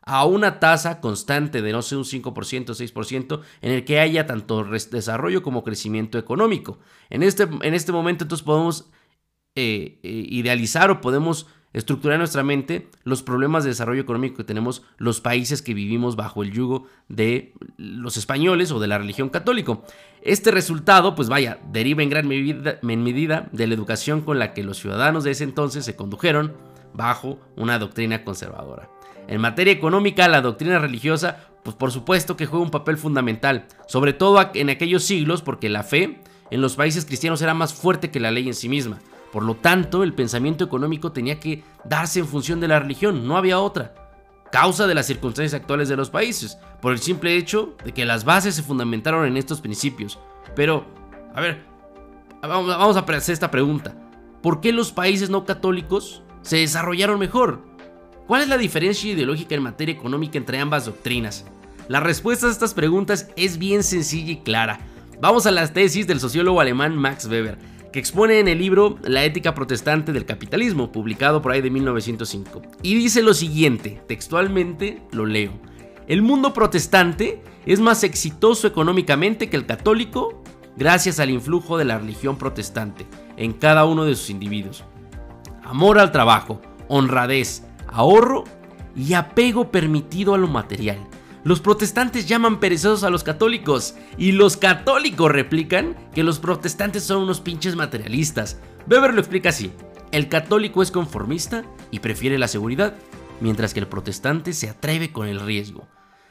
a 0.00 0.24
una 0.24 0.58
tasa 0.60 1.00
constante 1.00 1.60
de 1.60 1.72
no 1.72 1.82
sé 1.82 1.96
un 1.96 2.04
5%, 2.04 2.32
6%, 2.32 3.40
en 3.60 3.72
el 3.72 3.84
que 3.84 4.00
haya 4.00 4.24
tanto 4.24 4.64
desarrollo 4.64 5.42
como 5.42 5.62
crecimiento 5.62 6.16
económico. 6.16 6.78
En 7.10 7.22
este, 7.22 7.42
en 7.42 7.74
este 7.74 7.92
momento 7.92 8.24
entonces 8.24 8.44
podemos 8.44 8.88
eh, 9.56 9.98
eh, 10.02 10.26
idealizar 10.28 10.90
o 10.90 11.00
podemos 11.00 11.46
estructurar 11.72 12.14
en 12.14 12.20
nuestra 12.20 12.42
mente 12.42 12.88
los 13.04 13.22
problemas 13.22 13.64
de 13.64 13.70
desarrollo 13.70 14.00
económico 14.00 14.36
que 14.36 14.44
tenemos 14.44 14.82
los 14.96 15.20
países 15.20 15.60
que 15.60 15.74
vivimos 15.74 16.16
bajo 16.16 16.42
el 16.42 16.52
yugo 16.52 16.86
de 17.08 17.52
los 17.76 18.16
españoles 18.16 18.70
o 18.70 18.80
de 18.80 18.86
la 18.86 18.98
religión 18.98 19.28
católica. 19.28 19.80
Este 20.22 20.50
resultado, 20.50 21.14
pues 21.14 21.28
vaya, 21.28 21.58
deriva 21.72 22.02
en 22.02 22.08
gran 22.10 22.28
medida, 22.28 22.78
medida 22.82 23.48
de 23.52 23.66
la 23.66 23.74
educación 23.74 24.22
con 24.22 24.38
la 24.38 24.54
que 24.54 24.62
los 24.62 24.78
ciudadanos 24.78 25.24
de 25.24 25.32
ese 25.32 25.44
entonces 25.44 25.84
se 25.84 25.96
condujeron 25.96 26.54
bajo 26.94 27.38
una 27.56 27.78
doctrina 27.78 28.24
conservadora. 28.24 28.88
En 29.28 29.40
materia 29.40 29.72
económica, 29.72 30.28
la 30.28 30.40
doctrina 30.40 30.78
religiosa, 30.78 31.48
pues 31.62 31.76
por 31.76 31.92
supuesto 31.92 32.36
que 32.36 32.46
juega 32.46 32.64
un 32.64 32.70
papel 32.70 32.96
fundamental, 32.96 33.66
sobre 33.86 34.12
todo 34.12 34.50
en 34.54 34.70
aquellos 34.70 35.04
siglos 35.04 35.42
porque 35.42 35.68
la 35.68 35.82
fe 35.82 36.20
en 36.50 36.60
los 36.60 36.76
países 36.76 37.04
cristianos 37.04 37.42
era 37.42 37.54
más 37.54 37.74
fuerte 37.74 38.10
que 38.10 38.20
la 38.20 38.30
ley 38.30 38.46
en 38.48 38.54
sí 38.54 38.68
misma. 38.68 38.98
Por 39.36 39.44
lo 39.44 39.54
tanto, 39.54 40.02
el 40.02 40.14
pensamiento 40.14 40.64
económico 40.64 41.12
tenía 41.12 41.38
que 41.38 41.62
darse 41.84 42.20
en 42.20 42.26
función 42.26 42.58
de 42.58 42.68
la 42.68 42.80
religión, 42.80 43.28
no 43.28 43.36
había 43.36 43.60
otra. 43.60 43.94
Causa 44.50 44.86
de 44.86 44.94
las 44.94 45.04
circunstancias 45.04 45.52
actuales 45.52 45.90
de 45.90 45.96
los 45.96 46.08
países, 46.08 46.56
por 46.80 46.94
el 46.94 47.00
simple 47.00 47.36
hecho 47.36 47.76
de 47.84 47.92
que 47.92 48.06
las 48.06 48.24
bases 48.24 48.54
se 48.54 48.62
fundamentaron 48.62 49.26
en 49.26 49.36
estos 49.36 49.60
principios. 49.60 50.18
Pero, 50.54 50.86
a 51.34 51.42
ver, 51.42 51.62
vamos 52.40 52.96
a 52.96 53.00
hacer 53.00 53.34
esta 53.34 53.50
pregunta. 53.50 53.94
¿Por 54.40 54.62
qué 54.62 54.72
los 54.72 54.90
países 54.90 55.28
no 55.28 55.44
católicos 55.44 56.22
se 56.40 56.56
desarrollaron 56.56 57.18
mejor? 57.18 57.60
¿Cuál 58.26 58.40
es 58.40 58.48
la 58.48 58.56
diferencia 58.56 59.12
ideológica 59.12 59.54
en 59.54 59.64
materia 59.64 59.94
económica 59.94 60.38
entre 60.38 60.60
ambas 60.60 60.86
doctrinas? 60.86 61.44
La 61.88 62.00
respuesta 62.00 62.46
a 62.46 62.50
estas 62.50 62.72
preguntas 62.72 63.28
es 63.36 63.58
bien 63.58 63.82
sencilla 63.82 64.32
y 64.32 64.38
clara. 64.38 64.80
Vamos 65.20 65.44
a 65.44 65.50
las 65.50 65.74
tesis 65.74 66.06
del 66.06 66.20
sociólogo 66.20 66.58
alemán 66.58 66.96
Max 66.96 67.26
Weber 67.26 67.75
que 67.96 68.00
expone 68.00 68.40
en 68.40 68.48
el 68.48 68.58
libro 68.58 68.98
La 69.04 69.24
ética 69.24 69.54
protestante 69.54 70.12
del 70.12 70.26
capitalismo, 70.26 70.92
publicado 70.92 71.40
por 71.40 71.52
ahí 71.52 71.62
de 71.62 71.70
1905. 71.70 72.60
Y 72.82 72.94
dice 72.94 73.22
lo 73.22 73.32
siguiente, 73.32 74.02
textualmente 74.06 75.00
lo 75.12 75.24
leo. 75.24 75.52
El 76.06 76.20
mundo 76.20 76.52
protestante 76.52 77.42
es 77.64 77.80
más 77.80 78.04
exitoso 78.04 78.66
económicamente 78.66 79.48
que 79.48 79.56
el 79.56 79.64
católico 79.64 80.42
gracias 80.76 81.20
al 81.20 81.30
influjo 81.30 81.78
de 81.78 81.86
la 81.86 81.96
religión 81.96 82.36
protestante 82.36 83.06
en 83.38 83.54
cada 83.54 83.86
uno 83.86 84.04
de 84.04 84.14
sus 84.14 84.28
individuos. 84.28 84.84
Amor 85.64 85.98
al 85.98 86.12
trabajo, 86.12 86.60
honradez, 86.88 87.62
ahorro 87.88 88.44
y 88.94 89.14
apego 89.14 89.70
permitido 89.70 90.34
a 90.34 90.38
lo 90.38 90.48
material 90.48 90.98
los 91.46 91.60
protestantes 91.60 92.26
llaman 92.26 92.58
perezosos 92.58 93.04
a 93.04 93.10
los 93.10 93.22
católicos 93.22 93.94
y 94.18 94.32
los 94.32 94.56
católicos 94.56 95.30
replican 95.30 95.94
que 96.12 96.24
los 96.24 96.40
protestantes 96.40 97.04
son 97.04 97.22
unos 97.22 97.40
pinches 97.40 97.76
materialistas. 97.76 98.58
Weber 98.90 99.14
lo 99.14 99.20
explica 99.20 99.50
así. 99.50 99.70
El 100.10 100.28
católico 100.28 100.82
es 100.82 100.90
conformista 100.90 101.62
y 101.92 102.00
prefiere 102.00 102.36
la 102.36 102.48
seguridad, 102.48 102.96
mientras 103.40 103.74
que 103.74 103.78
el 103.78 103.86
protestante 103.86 104.54
se 104.54 104.68
atreve 104.68 105.12
con 105.12 105.28
el 105.28 105.38
riesgo. 105.38 105.86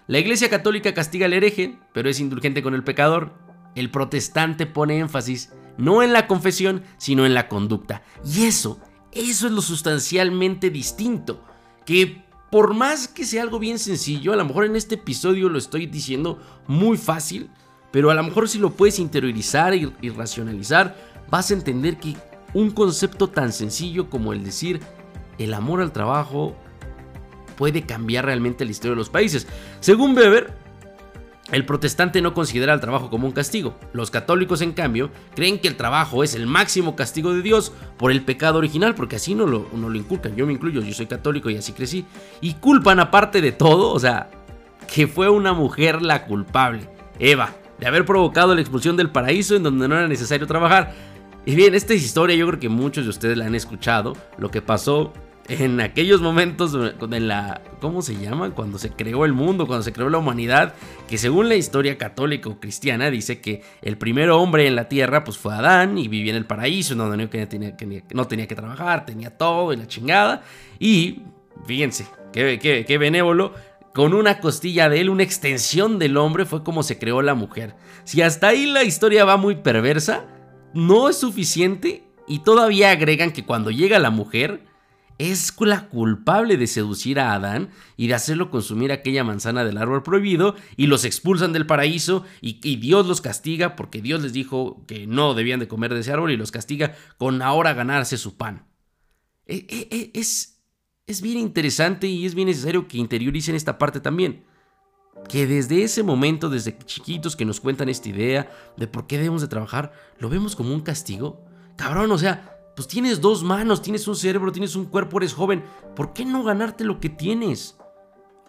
La 0.08 0.20
Iglesia 0.20 0.50
Católica 0.50 0.94
castiga 0.94 1.28
al 1.28 1.34
hereje, 1.34 1.80
pero 1.94 2.10
es 2.10 2.20
indulgente 2.20 2.62
con 2.62 2.76
el 2.76 2.84
pecador. 2.84 3.32
El 3.74 3.92
protestante 3.92 4.66
pone 4.66 5.00
énfasis 5.00 5.54
no 5.78 6.04
en 6.04 6.12
la 6.12 6.28
confesión, 6.28 6.84
sino 6.98 7.26
en 7.26 7.34
la 7.34 7.48
conducta. 7.48 8.02
Y 8.26 8.48
eso, 8.48 8.82
eso 9.14 9.48
es 9.48 9.54
lo 9.54 9.62
sustancialmente 9.62 10.70
distinto, 10.72 11.42
que 11.86 12.25
por 12.56 12.74
más 12.74 13.10
que 13.10 13.26
sea 13.26 13.42
algo 13.42 13.60
bien 13.60 13.78
sencillo, 13.78 14.32
a 14.32 14.38
lo 14.38 14.46
mejor 14.46 14.64
en 14.64 14.78
este 14.78 14.96
episodio 14.96 15.50
lo 15.50 15.58
estoy 15.58 15.88
diciendo 15.88 16.40
muy 16.68 16.96
fácil, 16.96 17.50
pero 17.92 18.12
a 18.12 18.14
lo 18.14 18.24
mejor 18.24 18.48
si 18.48 18.60
lo 18.60 18.70
puedes 18.70 18.98
interiorizar 18.98 19.76
y, 19.76 20.10
racionalizar, 20.12 20.96
vas 21.30 21.52
a 21.52 21.54
entender 21.54 21.98
que 21.98 22.16
un 22.54 22.72
concepto 22.72 23.28
tan 23.28 23.52
sencillo 23.52 24.10
como 24.10 24.32
el 24.32 24.46
decir 24.46 24.80
el 25.38 25.54
amor 25.54 25.82
al 25.82 25.92
trabajo 25.92 26.56
puede 27.58 27.82
cambiar 27.82 28.24
realmente 28.24 28.64
la 28.64 28.72
historia 28.72 28.92
de 28.92 29.00
los 29.00 29.10
países. 29.10 29.48
Según 29.82 30.16
Weber, 30.16 30.54
el 31.52 31.66
protestante 31.66 32.22
no 32.22 32.34
considera 32.34 32.74
el 32.74 32.80
trabajo 32.80 33.10
como 33.10 33.28
un 33.28 33.34
castigo. 33.34 33.78
Los 33.94 34.10
católicos, 34.10 34.62
en 34.62 34.74
cambio, 34.74 35.12
creen 35.36 35.60
que 35.60 35.68
el 35.68 35.76
trabajo 35.76 36.24
es 36.24 36.34
el 36.34 36.48
máximo 36.48 36.96
castigo 36.96 37.34
de 37.34 37.44
Dios 37.44 37.72
por 37.98 38.12
el 38.12 38.24
pecado 38.24 38.58
original, 38.58 38.96
porque 38.96 39.18
así 39.18 39.36
no 39.36 39.46
lo, 39.46 39.68
no 39.74 39.90
lo 39.90 39.98
inculcan. 39.98 40.36
Yo 40.36 40.48
me 40.48 40.54
incluyo, 40.54 40.82
yo 40.82 40.94
soy 40.94 41.06
católico 41.06 41.50
y 41.50 41.58
así 41.58 41.74
crecí. 41.74 42.06
Y 42.42 42.56
culpan 42.56 43.00
aparte 43.00 43.42
de 43.42 43.52
todo, 43.52 43.92
o 43.92 44.00
sea, 44.00 44.32
que 44.92 45.08
fue 45.08 45.30
una 45.30 45.54
mujer 45.54 46.02
la 46.02 46.26
culpable, 46.26 46.90
Eva, 47.20 47.54
de 47.80 47.86
haber 47.86 48.06
provocado 48.06 48.56
la 48.56 48.62
expulsión 48.62 48.98
del 48.98 49.12
paraíso 49.12 49.56
en 49.56 49.64
donde 49.64 49.88
no 49.88 49.98
era 49.98 50.08
necesario 50.08 50.48
trabajar. 50.48 50.94
Y 51.46 51.56
bien, 51.56 51.76
esta 51.76 51.94
historia 51.94 52.36
yo 52.36 52.48
creo 52.48 52.60
que 52.60 52.70
muchos 52.70 53.04
de 53.04 53.12
ustedes 53.12 53.38
la 53.38 53.46
han 53.46 53.54
escuchado. 53.54 54.14
Lo 54.40 54.50
que 54.50 54.64
pasó 54.64 55.14
en 55.48 55.80
aquellos 55.80 56.22
momentos 56.22 56.76
en 56.76 57.28
la 57.28 57.62
¿cómo 57.80 58.02
se 58.02 58.16
llama? 58.16 58.50
cuando 58.52 58.80
se 58.80 58.90
creó 58.90 59.26
el 59.26 59.34
mundo, 59.34 59.68
cuando 59.68 59.84
se 59.84 59.94
creó 59.94 60.10
la 60.10 60.18
humanidad, 60.18 60.74
que 61.08 61.18
según 61.18 61.50
la 61.50 61.56
historia 61.56 61.98
católica 61.98 62.50
o 62.50 62.60
cristiana 62.60 63.12
dice 63.12 63.42
que 63.42 63.62
el 63.82 63.98
primer 63.98 64.32
hombre 64.32 64.68
en 64.68 64.76
la 64.76 64.90
tierra 64.90 65.24
pues 65.24 65.38
fue 65.38 65.54
Adán 65.54 65.98
y 65.98 66.08
vivía 66.08 66.32
en 66.32 66.38
el 66.38 66.46
paraíso, 66.46 66.96
no 66.96 67.10
tenía, 67.10 67.30
que, 67.78 68.04
no 68.14 68.28
tenía 68.28 68.48
que 68.48 68.56
trabajar, 68.56 69.06
tenía 69.06 69.30
todo 69.30 69.72
y 69.72 69.78
la 69.78 69.88
chingada 69.88 70.42
y 70.80 71.22
fíjense, 71.66 72.08
qué, 72.34 72.58
qué, 72.60 72.86
qué 72.86 72.98
benévolo, 72.98 73.54
con 73.94 74.14
una 74.14 74.40
costilla 74.40 74.90
de 74.90 75.00
él, 75.00 75.10
una 75.10 75.24
extensión 75.24 76.00
del 76.00 76.18
hombre 76.18 76.46
fue 76.46 76.64
como 76.64 76.84
se 76.84 76.98
creó 76.98 77.22
la 77.22 77.34
mujer. 77.34 77.76
Si 78.04 78.22
hasta 78.22 78.50
ahí 78.50 78.66
la 78.66 78.84
historia 78.84 79.24
va 79.24 79.38
muy 79.38 79.56
perversa, 79.56 80.26
no 80.74 81.08
es 81.08 81.18
suficiente 81.18 82.04
y 82.28 82.40
todavía 82.40 82.92
agregan 82.92 83.32
que 83.32 83.46
cuando 83.46 83.72
llega 83.72 84.00
la 84.00 84.10
mujer, 84.10 84.66
es 85.18 85.54
la 85.60 85.88
culpable 85.88 86.58
de 86.58 86.68
seducir 86.68 87.20
a 87.20 87.34
Adán 87.34 87.70
y 87.96 88.08
de 88.08 88.16
hacerlo 88.16 88.52
consumir 88.52 88.92
aquella 88.92 89.24
manzana 89.24 89.64
del 89.64 89.78
árbol 89.78 90.04
prohibido 90.04 90.56
y 90.76 90.88
los 90.88 91.06
expulsan 91.06 91.54
del 91.54 91.66
paraíso 91.66 92.26
y, 92.42 92.76
Dios 92.76 93.08
los 93.08 93.22
castiga 93.22 93.76
porque 93.76 94.02
Dios 94.02 94.22
les 94.22 94.34
dijo 94.34 94.84
que 94.88 95.08
no 95.08 95.34
debían 95.34 95.60
de 95.60 95.68
comer 95.68 95.94
de 95.94 96.02
ese 96.02 96.12
árbol 96.12 96.32
y 96.32 96.38
los 96.38 96.52
castiga 96.52 96.96
con 97.18 97.42
ahora 97.42 97.74
ganarse 97.74 98.18
su 98.18 98.36
pan. 98.36 98.68
E, 99.46 99.66
e, 99.70 99.88
e, 99.96 100.12
es, 100.14 100.62
es 101.08 101.22
bien 101.22 101.38
interesante 101.38 102.08
y 102.08 102.26
es 102.26 102.36
bien 102.36 102.48
necesario 102.48 102.88
que 102.88 102.98
interioricen 102.98 103.56
esta 103.56 103.78
parte 103.78 104.00
también. 104.02 104.44
Que 105.30 105.48
desde 105.48 105.84
ese 105.84 106.04
momento, 106.04 106.50
desde 106.50 106.78
chiquitos 106.86 107.36
que 107.36 107.46
nos 107.46 107.62
cuentan 107.62 107.88
esta 107.88 108.10
idea 108.10 108.52
de 108.76 108.88
por 108.88 109.08
qué 109.08 109.18
debemos 109.18 109.42
de 109.42 109.48
trabajar, 109.48 109.94
lo 110.20 110.30
vemos 110.30 110.56
como 110.56 110.74
un 110.74 110.82
castigo. 110.82 111.46
Cabrón, 111.78 112.12
o 112.12 112.18
sea, 112.18 112.55
pues 112.76 112.88
tienes 112.88 113.22
dos 113.22 113.44
manos, 113.44 113.82
tienes 113.82 114.08
un 114.08 114.16
cerebro, 114.16 114.52
tienes 114.52 114.76
un 114.76 114.86
cuerpo, 114.86 115.18
eres 115.18 115.34
joven. 115.34 115.64
¿Por 115.96 116.14
qué 116.14 116.26
no 116.26 116.44
ganarte 116.44 116.84
lo 116.84 117.00
que 117.00 117.10
tienes? 117.10 117.78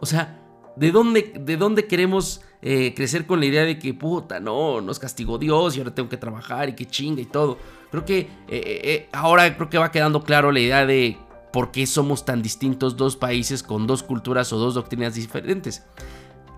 O 0.00 0.06
sea, 0.06 0.42
¿de 0.76 0.90
dónde, 0.90 1.32
de 1.40 1.56
dónde 1.56 1.86
queremos 1.86 2.42
eh, 2.60 2.92
crecer 2.94 3.26
con 3.26 3.38
la 3.38 3.46
idea 3.46 3.64
de 3.64 3.78
que, 3.78 3.94
puta, 3.94 4.40
no, 4.40 4.80
nos 4.80 4.98
castigó 4.98 5.38
Dios 5.38 5.76
y 5.76 5.78
ahora 5.78 5.94
tengo 5.94 6.08
que 6.08 6.16
trabajar 6.16 6.68
y 6.68 6.74
que 6.74 6.86
chinga 6.86 7.22
y 7.22 7.26
todo? 7.26 7.56
Creo 7.90 8.04
que 8.04 8.18
eh, 8.18 8.28
eh, 8.48 9.08
ahora 9.12 9.56
creo 9.56 9.70
que 9.70 9.78
va 9.78 9.92
quedando 9.92 10.22
claro 10.22 10.50
la 10.50 10.60
idea 10.60 10.84
de 10.84 11.16
por 11.52 11.70
qué 11.70 11.86
somos 11.86 12.24
tan 12.24 12.42
distintos 12.42 12.96
dos 12.96 13.16
países 13.16 13.62
con 13.62 13.86
dos 13.86 14.02
culturas 14.02 14.52
o 14.52 14.58
dos 14.58 14.74
doctrinas 14.74 15.14
diferentes. 15.14 15.84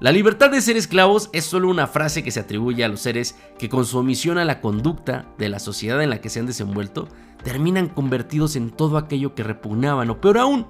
La 0.01 0.13
libertad 0.13 0.51
de 0.53 0.61
ser 0.61 0.77
esclavos 0.77 1.29
es 1.33 1.45
solo 1.45 1.69
una 1.69 1.89
frase 1.89 2.23
que 2.23 2.31
se 2.31 2.39
atribuye 2.39 2.85
a 2.85 2.89
los 2.89 3.01
seres 3.01 3.35
que 3.59 3.69
con 3.69 3.85
su 3.85 3.99
omisión 3.99 4.39
a 4.39 4.45
la 4.45 4.61
conducta 4.61 5.27
de 5.39 5.49
la 5.49 5.59
sociedad 5.59 6.01
en 6.01 6.11
la 6.11 6.21
que 6.21 6.29
se 6.29 6.39
han 6.39 6.47
desenvuelto, 6.47 7.09
terminan 7.43 7.89
convertidos 7.89 8.55
en 8.55 8.71
todo 8.71 8.97
aquello 8.97 9.35
que 9.35 9.43
repugnaban 9.43 10.09
o 10.11 10.21
peor 10.21 10.39
aún, 10.39 10.67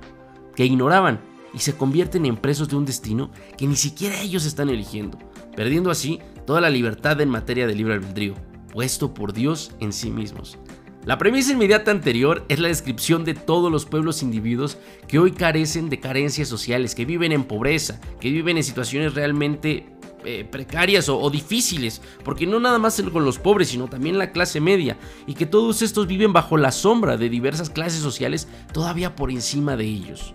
que 0.57 0.65
ignoraban 0.65 1.21
y 1.53 1.59
se 1.59 1.77
convierten 1.77 2.25
en 2.25 2.39
presos 2.39 2.71
de 2.71 2.77
un 2.77 2.87
destino 2.87 3.31
que 3.59 3.67
ni 3.67 3.77
siquiera 3.77 4.19
ellos 4.19 4.47
están 4.47 4.71
eligiendo, 4.71 5.19
perdiendo 5.55 5.91
así 5.91 6.21
toda 6.47 6.63
la 6.63 6.71
libertad 6.71 7.21
en 7.21 7.29
materia 7.29 7.67
de 7.67 7.75
libre 7.75 7.95
albedrío, 7.95 8.35
puesto 8.73 9.13
por 9.13 9.35
Dios 9.35 9.73
en 9.79 9.93
sí 9.93 10.11
mismos. 10.11 10.57
La 11.05 11.17
premisa 11.17 11.53
inmediata 11.53 11.91
anterior 11.91 12.45
es 12.49 12.59
la 12.59 12.69
descripción 12.69 13.25
de 13.25 13.35
todos 13.35 13.73
los 13.73 13.87
pueblos 13.87 14.23
individuos 14.23 14.77
que 15.07 15.19
hoy 15.19 15.33
carecen 15.33 15.89
de 15.89 16.01
carencias 16.01 16.49
sociales, 16.49 16.95
que 16.95 17.05
viven 17.05 17.33
en 17.33 17.45
pobreza, 17.45 18.01
que 18.21 18.31
viven 18.31 18.59
en 18.59 18.65
situaciones 18.65 19.15
realmente 19.15 19.87
eh, 20.25 20.45
precarias 20.45 21.09
o, 21.09 21.19
o, 21.19 21.31
difíciles, 21.31 22.03
porque 22.25 22.47
no 22.47 22.61
nada 22.61 22.79
más 22.79 23.01
con 23.13 23.25
los 23.25 23.39
pobres, 23.39 23.69
sino 23.69 23.89
también 23.89 24.19
la 24.19 24.33
clase 24.33 24.61
media, 24.61 24.99
y 25.27 25.35
que 25.35 25.47
todos 25.47 25.81
estos 25.81 26.07
viven 26.07 26.33
bajo 26.33 26.57
la 26.57 26.73
sombra 26.73 27.17
de 27.17 27.29
diversas 27.29 27.71
clases 27.71 28.01
sociales 28.01 28.49
todavía 28.73 29.15
por 29.15 29.31
encima 29.31 29.77
de 29.77 29.85
ellos. 29.85 30.35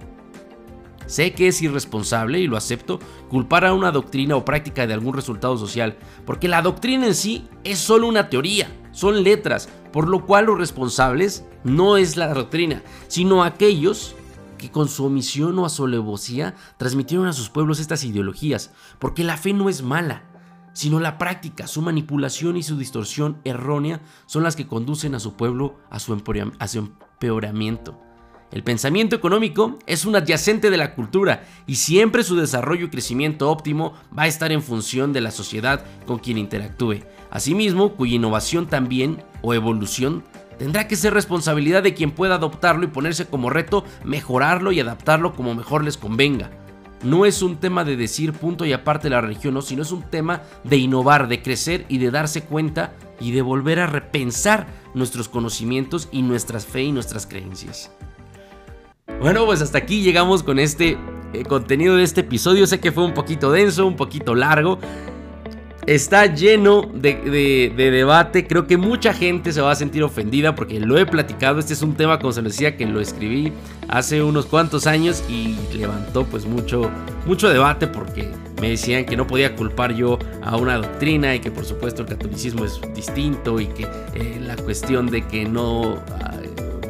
Sé 1.13 1.33
que 1.33 1.47
es 1.47 1.61
irresponsable, 1.61 2.39
y 2.39 2.47
lo 2.47 2.57
acepto, 2.57 2.97
culpar 3.29 3.65
a 3.65 3.75
una 3.75 3.91
doctrina 3.91 4.35
o 4.35 4.45
práctica 4.45 4.87
de 4.87 4.95
algún 4.95 5.13
resultado 5.13 5.59
social, 5.59 5.95
porque 6.25 6.47
la 6.47 6.63
doctrina 6.63 7.05
en 7.05 7.13
sí 7.13 7.47
es 7.63 7.77
solo 7.77 8.07
una 8.07 8.29
teoría, 8.29 8.75
son 8.93 9.21
letras, 9.21 9.69
por 9.91 10.09
lo 10.09 10.25
cual 10.25 10.45
los 10.45 10.57
responsables 10.57 11.45
no 11.63 11.97
es 11.97 12.17
la 12.17 12.33
doctrina, 12.33 12.81
sino 13.09 13.43
aquellos 13.43 14.15
que 14.57 14.71
con 14.71 14.89
su 14.89 15.05
omisión 15.05 15.59
o 15.59 15.67
a 15.67 15.69
su 15.69 15.85
alevosía 15.85 16.55
transmitieron 16.77 17.27
a 17.27 17.33
sus 17.33 17.51
pueblos 17.51 17.79
estas 17.79 18.03
ideologías, 18.03 18.71
porque 18.97 19.23
la 19.23 19.37
fe 19.37 19.53
no 19.53 19.69
es 19.69 19.83
mala, 19.83 20.23
sino 20.73 20.99
la 20.99 21.19
práctica, 21.19 21.67
su 21.67 21.83
manipulación 21.83 22.57
y 22.57 22.63
su 22.63 22.75
distorsión 22.75 23.39
errónea 23.43 24.01
son 24.25 24.41
las 24.41 24.55
que 24.55 24.65
conducen 24.65 25.13
a 25.13 25.19
su 25.19 25.35
pueblo 25.35 25.77
a 25.91 25.99
su, 25.99 26.11
empeoramiento. 26.11 27.99
El 28.53 28.61
pensamiento 28.61 29.15
económico 29.15 29.79
es 29.87 30.05
un 30.05 30.15
adyacente 30.15 30.69
de 30.69 30.77
la 30.77 30.93
cultura 30.93 31.43
y 31.65 31.75
siempre 31.75 32.21
su 32.21 32.35
desarrollo 32.35 32.85
y 32.85 32.89
crecimiento 32.89 33.49
óptimo 33.49 33.93
va 34.15 34.23
a 34.23 34.27
estar 34.27 34.51
en 34.51 34.61
función 34.61 35.11
de 35.11 35.21
la 35.21 35.31
sociedad 35.31 35.83
con 36.05 36.19
quien 36.19 36.37
interactúe. 36.37 36.99
Asimismo, 37.31 37.93
cuya 37.93 38.13
innovación 38.13 38.67
también 38.67 39.23
o 39.41 39.55
evolución 39.55 40.23
tendrá 40.59 40.87
que 40.87 40.95
ser 40.95 41.15
responsabilidad 41.15 41.81
de 41.81 41.95
quien 41.95 42.11
pueda 42.11 42.35
adoptarlo 42.35 42.83
y 42.83 42.89
ponerse 42.89 43.25
como 43.25 43.49
reto 43.49 43.85
mejorarlo 44.03 44.71
y 44.71 44.79
adaptarlo 44.79 45.33
como 45.33 45.55
mejor 45.55 45.83
les 45.83 45.97
convenga. 45.97 46.51
No 47.01 47.25
es 47.25 47.41
un 47.41 47.57
tema 47.57 47.83
de 47.83 47.97
decir 47.97 48.33
punto 48.33 48.65
y 48.65 48.71
aparte 48.71 49.09
la 49.09 49.19
religión, 49.19 49.55
no, 49.55 49.63
sino 49.63 49.81
es 49.81 49.91
un 49.91 50.03
tema 50.03 50.43
de 50.63 50.77
innovar, 50.77 51.27
de 51.27 51.41
crecer 51.41 51.87
y 51.89 51.97
de 51.97 52.11
darse 52.11 52.43
cuenta 52.43 52.93
y 53.19 53.31
de 53.31 53.41
volver 53.41 53.79
a 53.79 53.87
repensar 53.87 54.67
nuestros 54.93 55.27
conocimientos 55.27 56.07
y 56.11 56.21
nuestras 56.21 56.67
fe 56.67 56.83
y 56.83 56.91
nuestras 56.91 57.25
creencias. 57.25 57.89
Bueno, 59.23 59.45
pues 59.45 59.61
hasta 59.61 59.77
aquí 59.77 60.01
llegamos 60.01 60.43
con 60.43 60.59
este 60.59 60.97
eh, 61.31 61.45
contenido 61.47 61.95
de 61.95 62.03
este 62.03 62.19
episodio. 62.19 62.67
Sé 62.67 62.81
que 62.81 62.91
fue 62.91 63.05
un 63.05 63.13
poquito 63.13 63.53
denso, 63.53 63.87
un 63.87 63.95
poquito 63.95 64.35
largo. 64.35 64.79
Está 65.87 66.25
lleno 66.25 66.81
de, 66.93 67.71
debate. 67.73 68.45
Creo 68.45 68.67
que 68.67 68.75
mucha 68.75 69.13
gente 69.13 69.53
se 69.53 69.61
va 69.61 69.71
a 69.71 69.75
sentir 69.75 70.03
ofendida 70.03 70.55
porque 70.55 70.77
lo 70.81 70.97
he 70.97 71.05
platicado. 71.05 71.59
Este 71.59 71.71
es 71.71 71.81
un 71.81 71.95
tema, 71.95 72.19
como 72.19 72.33
se 72.33 72.41
decía, 72.41 72.75
que 72.75 72.85
lo 72.85 72.99
escribí 72.99 73.53
hace 73.87 74.21
unos 74.21 74.45
cuantos 74.45 74.87
años 74.87 75.23
y 75.29 75.55
levantó 75.73 76.25
pues 76.25 76.45
mucho, 76.45 76.91
mucho 77.25 77.47
debate 77.47 77.87
porque 77.87 78.29
me 78.59 78.71
decían 78.71 79.05
que 79.05 79.15
no 79.15 79.25
podía 79.25 79.55
culpar 79.55 79.93
yo 79.93 80.19
a 80.41 80.57
una 80.57 80.75
doctrina 80.75 81.33
y 81.33 81.39
que 81.39 81.49
por 81.49 81.63
supuesto 81.63 82.01
el 82.01 82.09
catolicismo 82.09 82.65
es 82.65 82.81
distinto 82.93 83.61
y 83.61 83.67
que 83.67 83.83
eh, 84.15 84.41
la 84.41 84.57
cuestión 84.57 85.07
de 85.07 85.25
que 85.25 85.45
no 85.45 86.03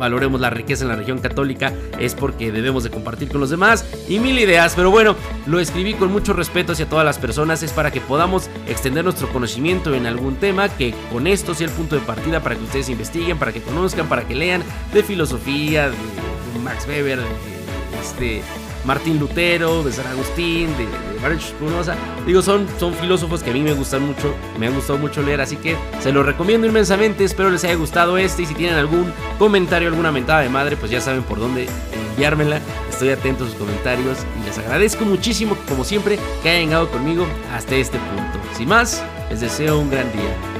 valoremos 0.04 0.42
la 0.42 0.50
riqueza 0.50 0.84
en 0.84 0.90
la 0.90 0.98
región 0.98 1.20
católica 1.20 1.72
es 1.98 2.14
porque 2.14 2.52
debemos 2.52 2.84
de 2.84 2.90
compartir 2.90 3.30
con 3.30 3.40
los 3.40 3.50
demás 3.50 3.86
y 4.10 4.20
mil 4.20 4.38
ideas, 4.38 4.74
pero 4.76 4.92
bueno, 4.92 5.16
lo 5.46 5.62
escribí 5.62 5.94
con 5.94 6.12
mucho 6.12 6.34
respeto 6.34 6.74
hacia 6.74 6.90
todas 6.90 7.06
las 7.06 7.18
personas, 7.18 7.64
es 7.64 7.72
para 7.72 7.90
que 7.90 8.02
podamos 8.02 8.50
extender 8.68 9.06
nuestro 9.06 9.30
conocimiento 9.30 9.94
en 9.94 10.06
algún 10.06 10.36
tema, 10.36 10.68
que 10.68 10.94
con 11.10 11.26
esto 11.26 11.56
sea 11.56 11.68
el 11.68 11.74
punto 11.74 11.96
de 11.96 12.02
partida 12.02 12.42
para 12.42 12.56
que 12.56 12.64
ustedes 12.64 12.90
investiguen, 12.90 13.40
para 13.40 13.54
que 13.54 13.62
conozcan, 13.62 14.10
para 14.10 14.28
que 14.28 14.36
lean 14.36 14.62
de 14.94 15.04
filosofía, 15.04 15.90
de, 15.90 15.96
Max 16.62 16.86
Weber, 16.86 17.20
de, 17.20 17.26
este 18.02 18.42
Martín 18.86 19.20
Lutero, 19.20 19.84
de 19.84 19.92
San 19.92 20.08
Agustín, 20.08 20.70
de, 20.78 20.86
de 20.86 21.20
Baruch 21.22 21.42
Spinoza. 21.42 21.96
Digo, 22.26 22.42
son, 22.42 22.68
son 22.80 22.94
filósofos 22.94 23.44
que 23.44 23.52
a 23.52 23.54
mí 23.54 23.62
me 23.62 23.74
gustan 23.74 24.06
mucho, 24.06 24.34
me 24.58 24.68
ha 24.68 24.70
gustado 24.70 25.00
mucho 25.00 25.22
leer, 25.22 25.42
así 25.42 25.56
que 25.56 25.76
se 26.02 26.12
los 26.12 26.26
recomiendo 26.26 26.68
inmensamente. 26.68 27.24
Espero 27.24 27.50
les 27.50 27.64
haya 27.64 27.76
gustado 27.76 28.18
este 28.18 28.44
y 28.44 28.46
si 28.46 28.54
tienen 28.54 28.76
algún 28.76 29.12
comentario, 29.40 29.90
alguna 29.90 30.12
mentada 30.12 30.42
de 30.42 30.50
madre, 30.50 30.78
pues 30.78 30.92
ya 30.92 31.02
saben 31.02 31.24
por 31.24 31.40
dónde 31.40 31.68
enviármela. 32.12 32.60
Estoy 32.90 33.10
atento 33.10 33.44
a 33.46 33.48
sus 33.48 33.56
comentarios 33.56 34.20
y 34.42 34.46
les 34.46 34.58
agradezco 34.58 35.06
muchísimo, 35.06 35.58
como 35.68 35.84
siempre, 35.84 36.20
que 36.42 36.50
hayan 36.50 36.66
llegado 36.66 36.90
conmigo 36.92 37.26
hasta 37.54 37.76
este 37.76 37.98
punto. 37.98 38.40
Sin 38.56 38.70
más, 38.70 39.04
les 39.30 39.42
deseo 39.42 39.80
un 39.80 39.90
gran 39.90 40.12
día. 40.12 40.53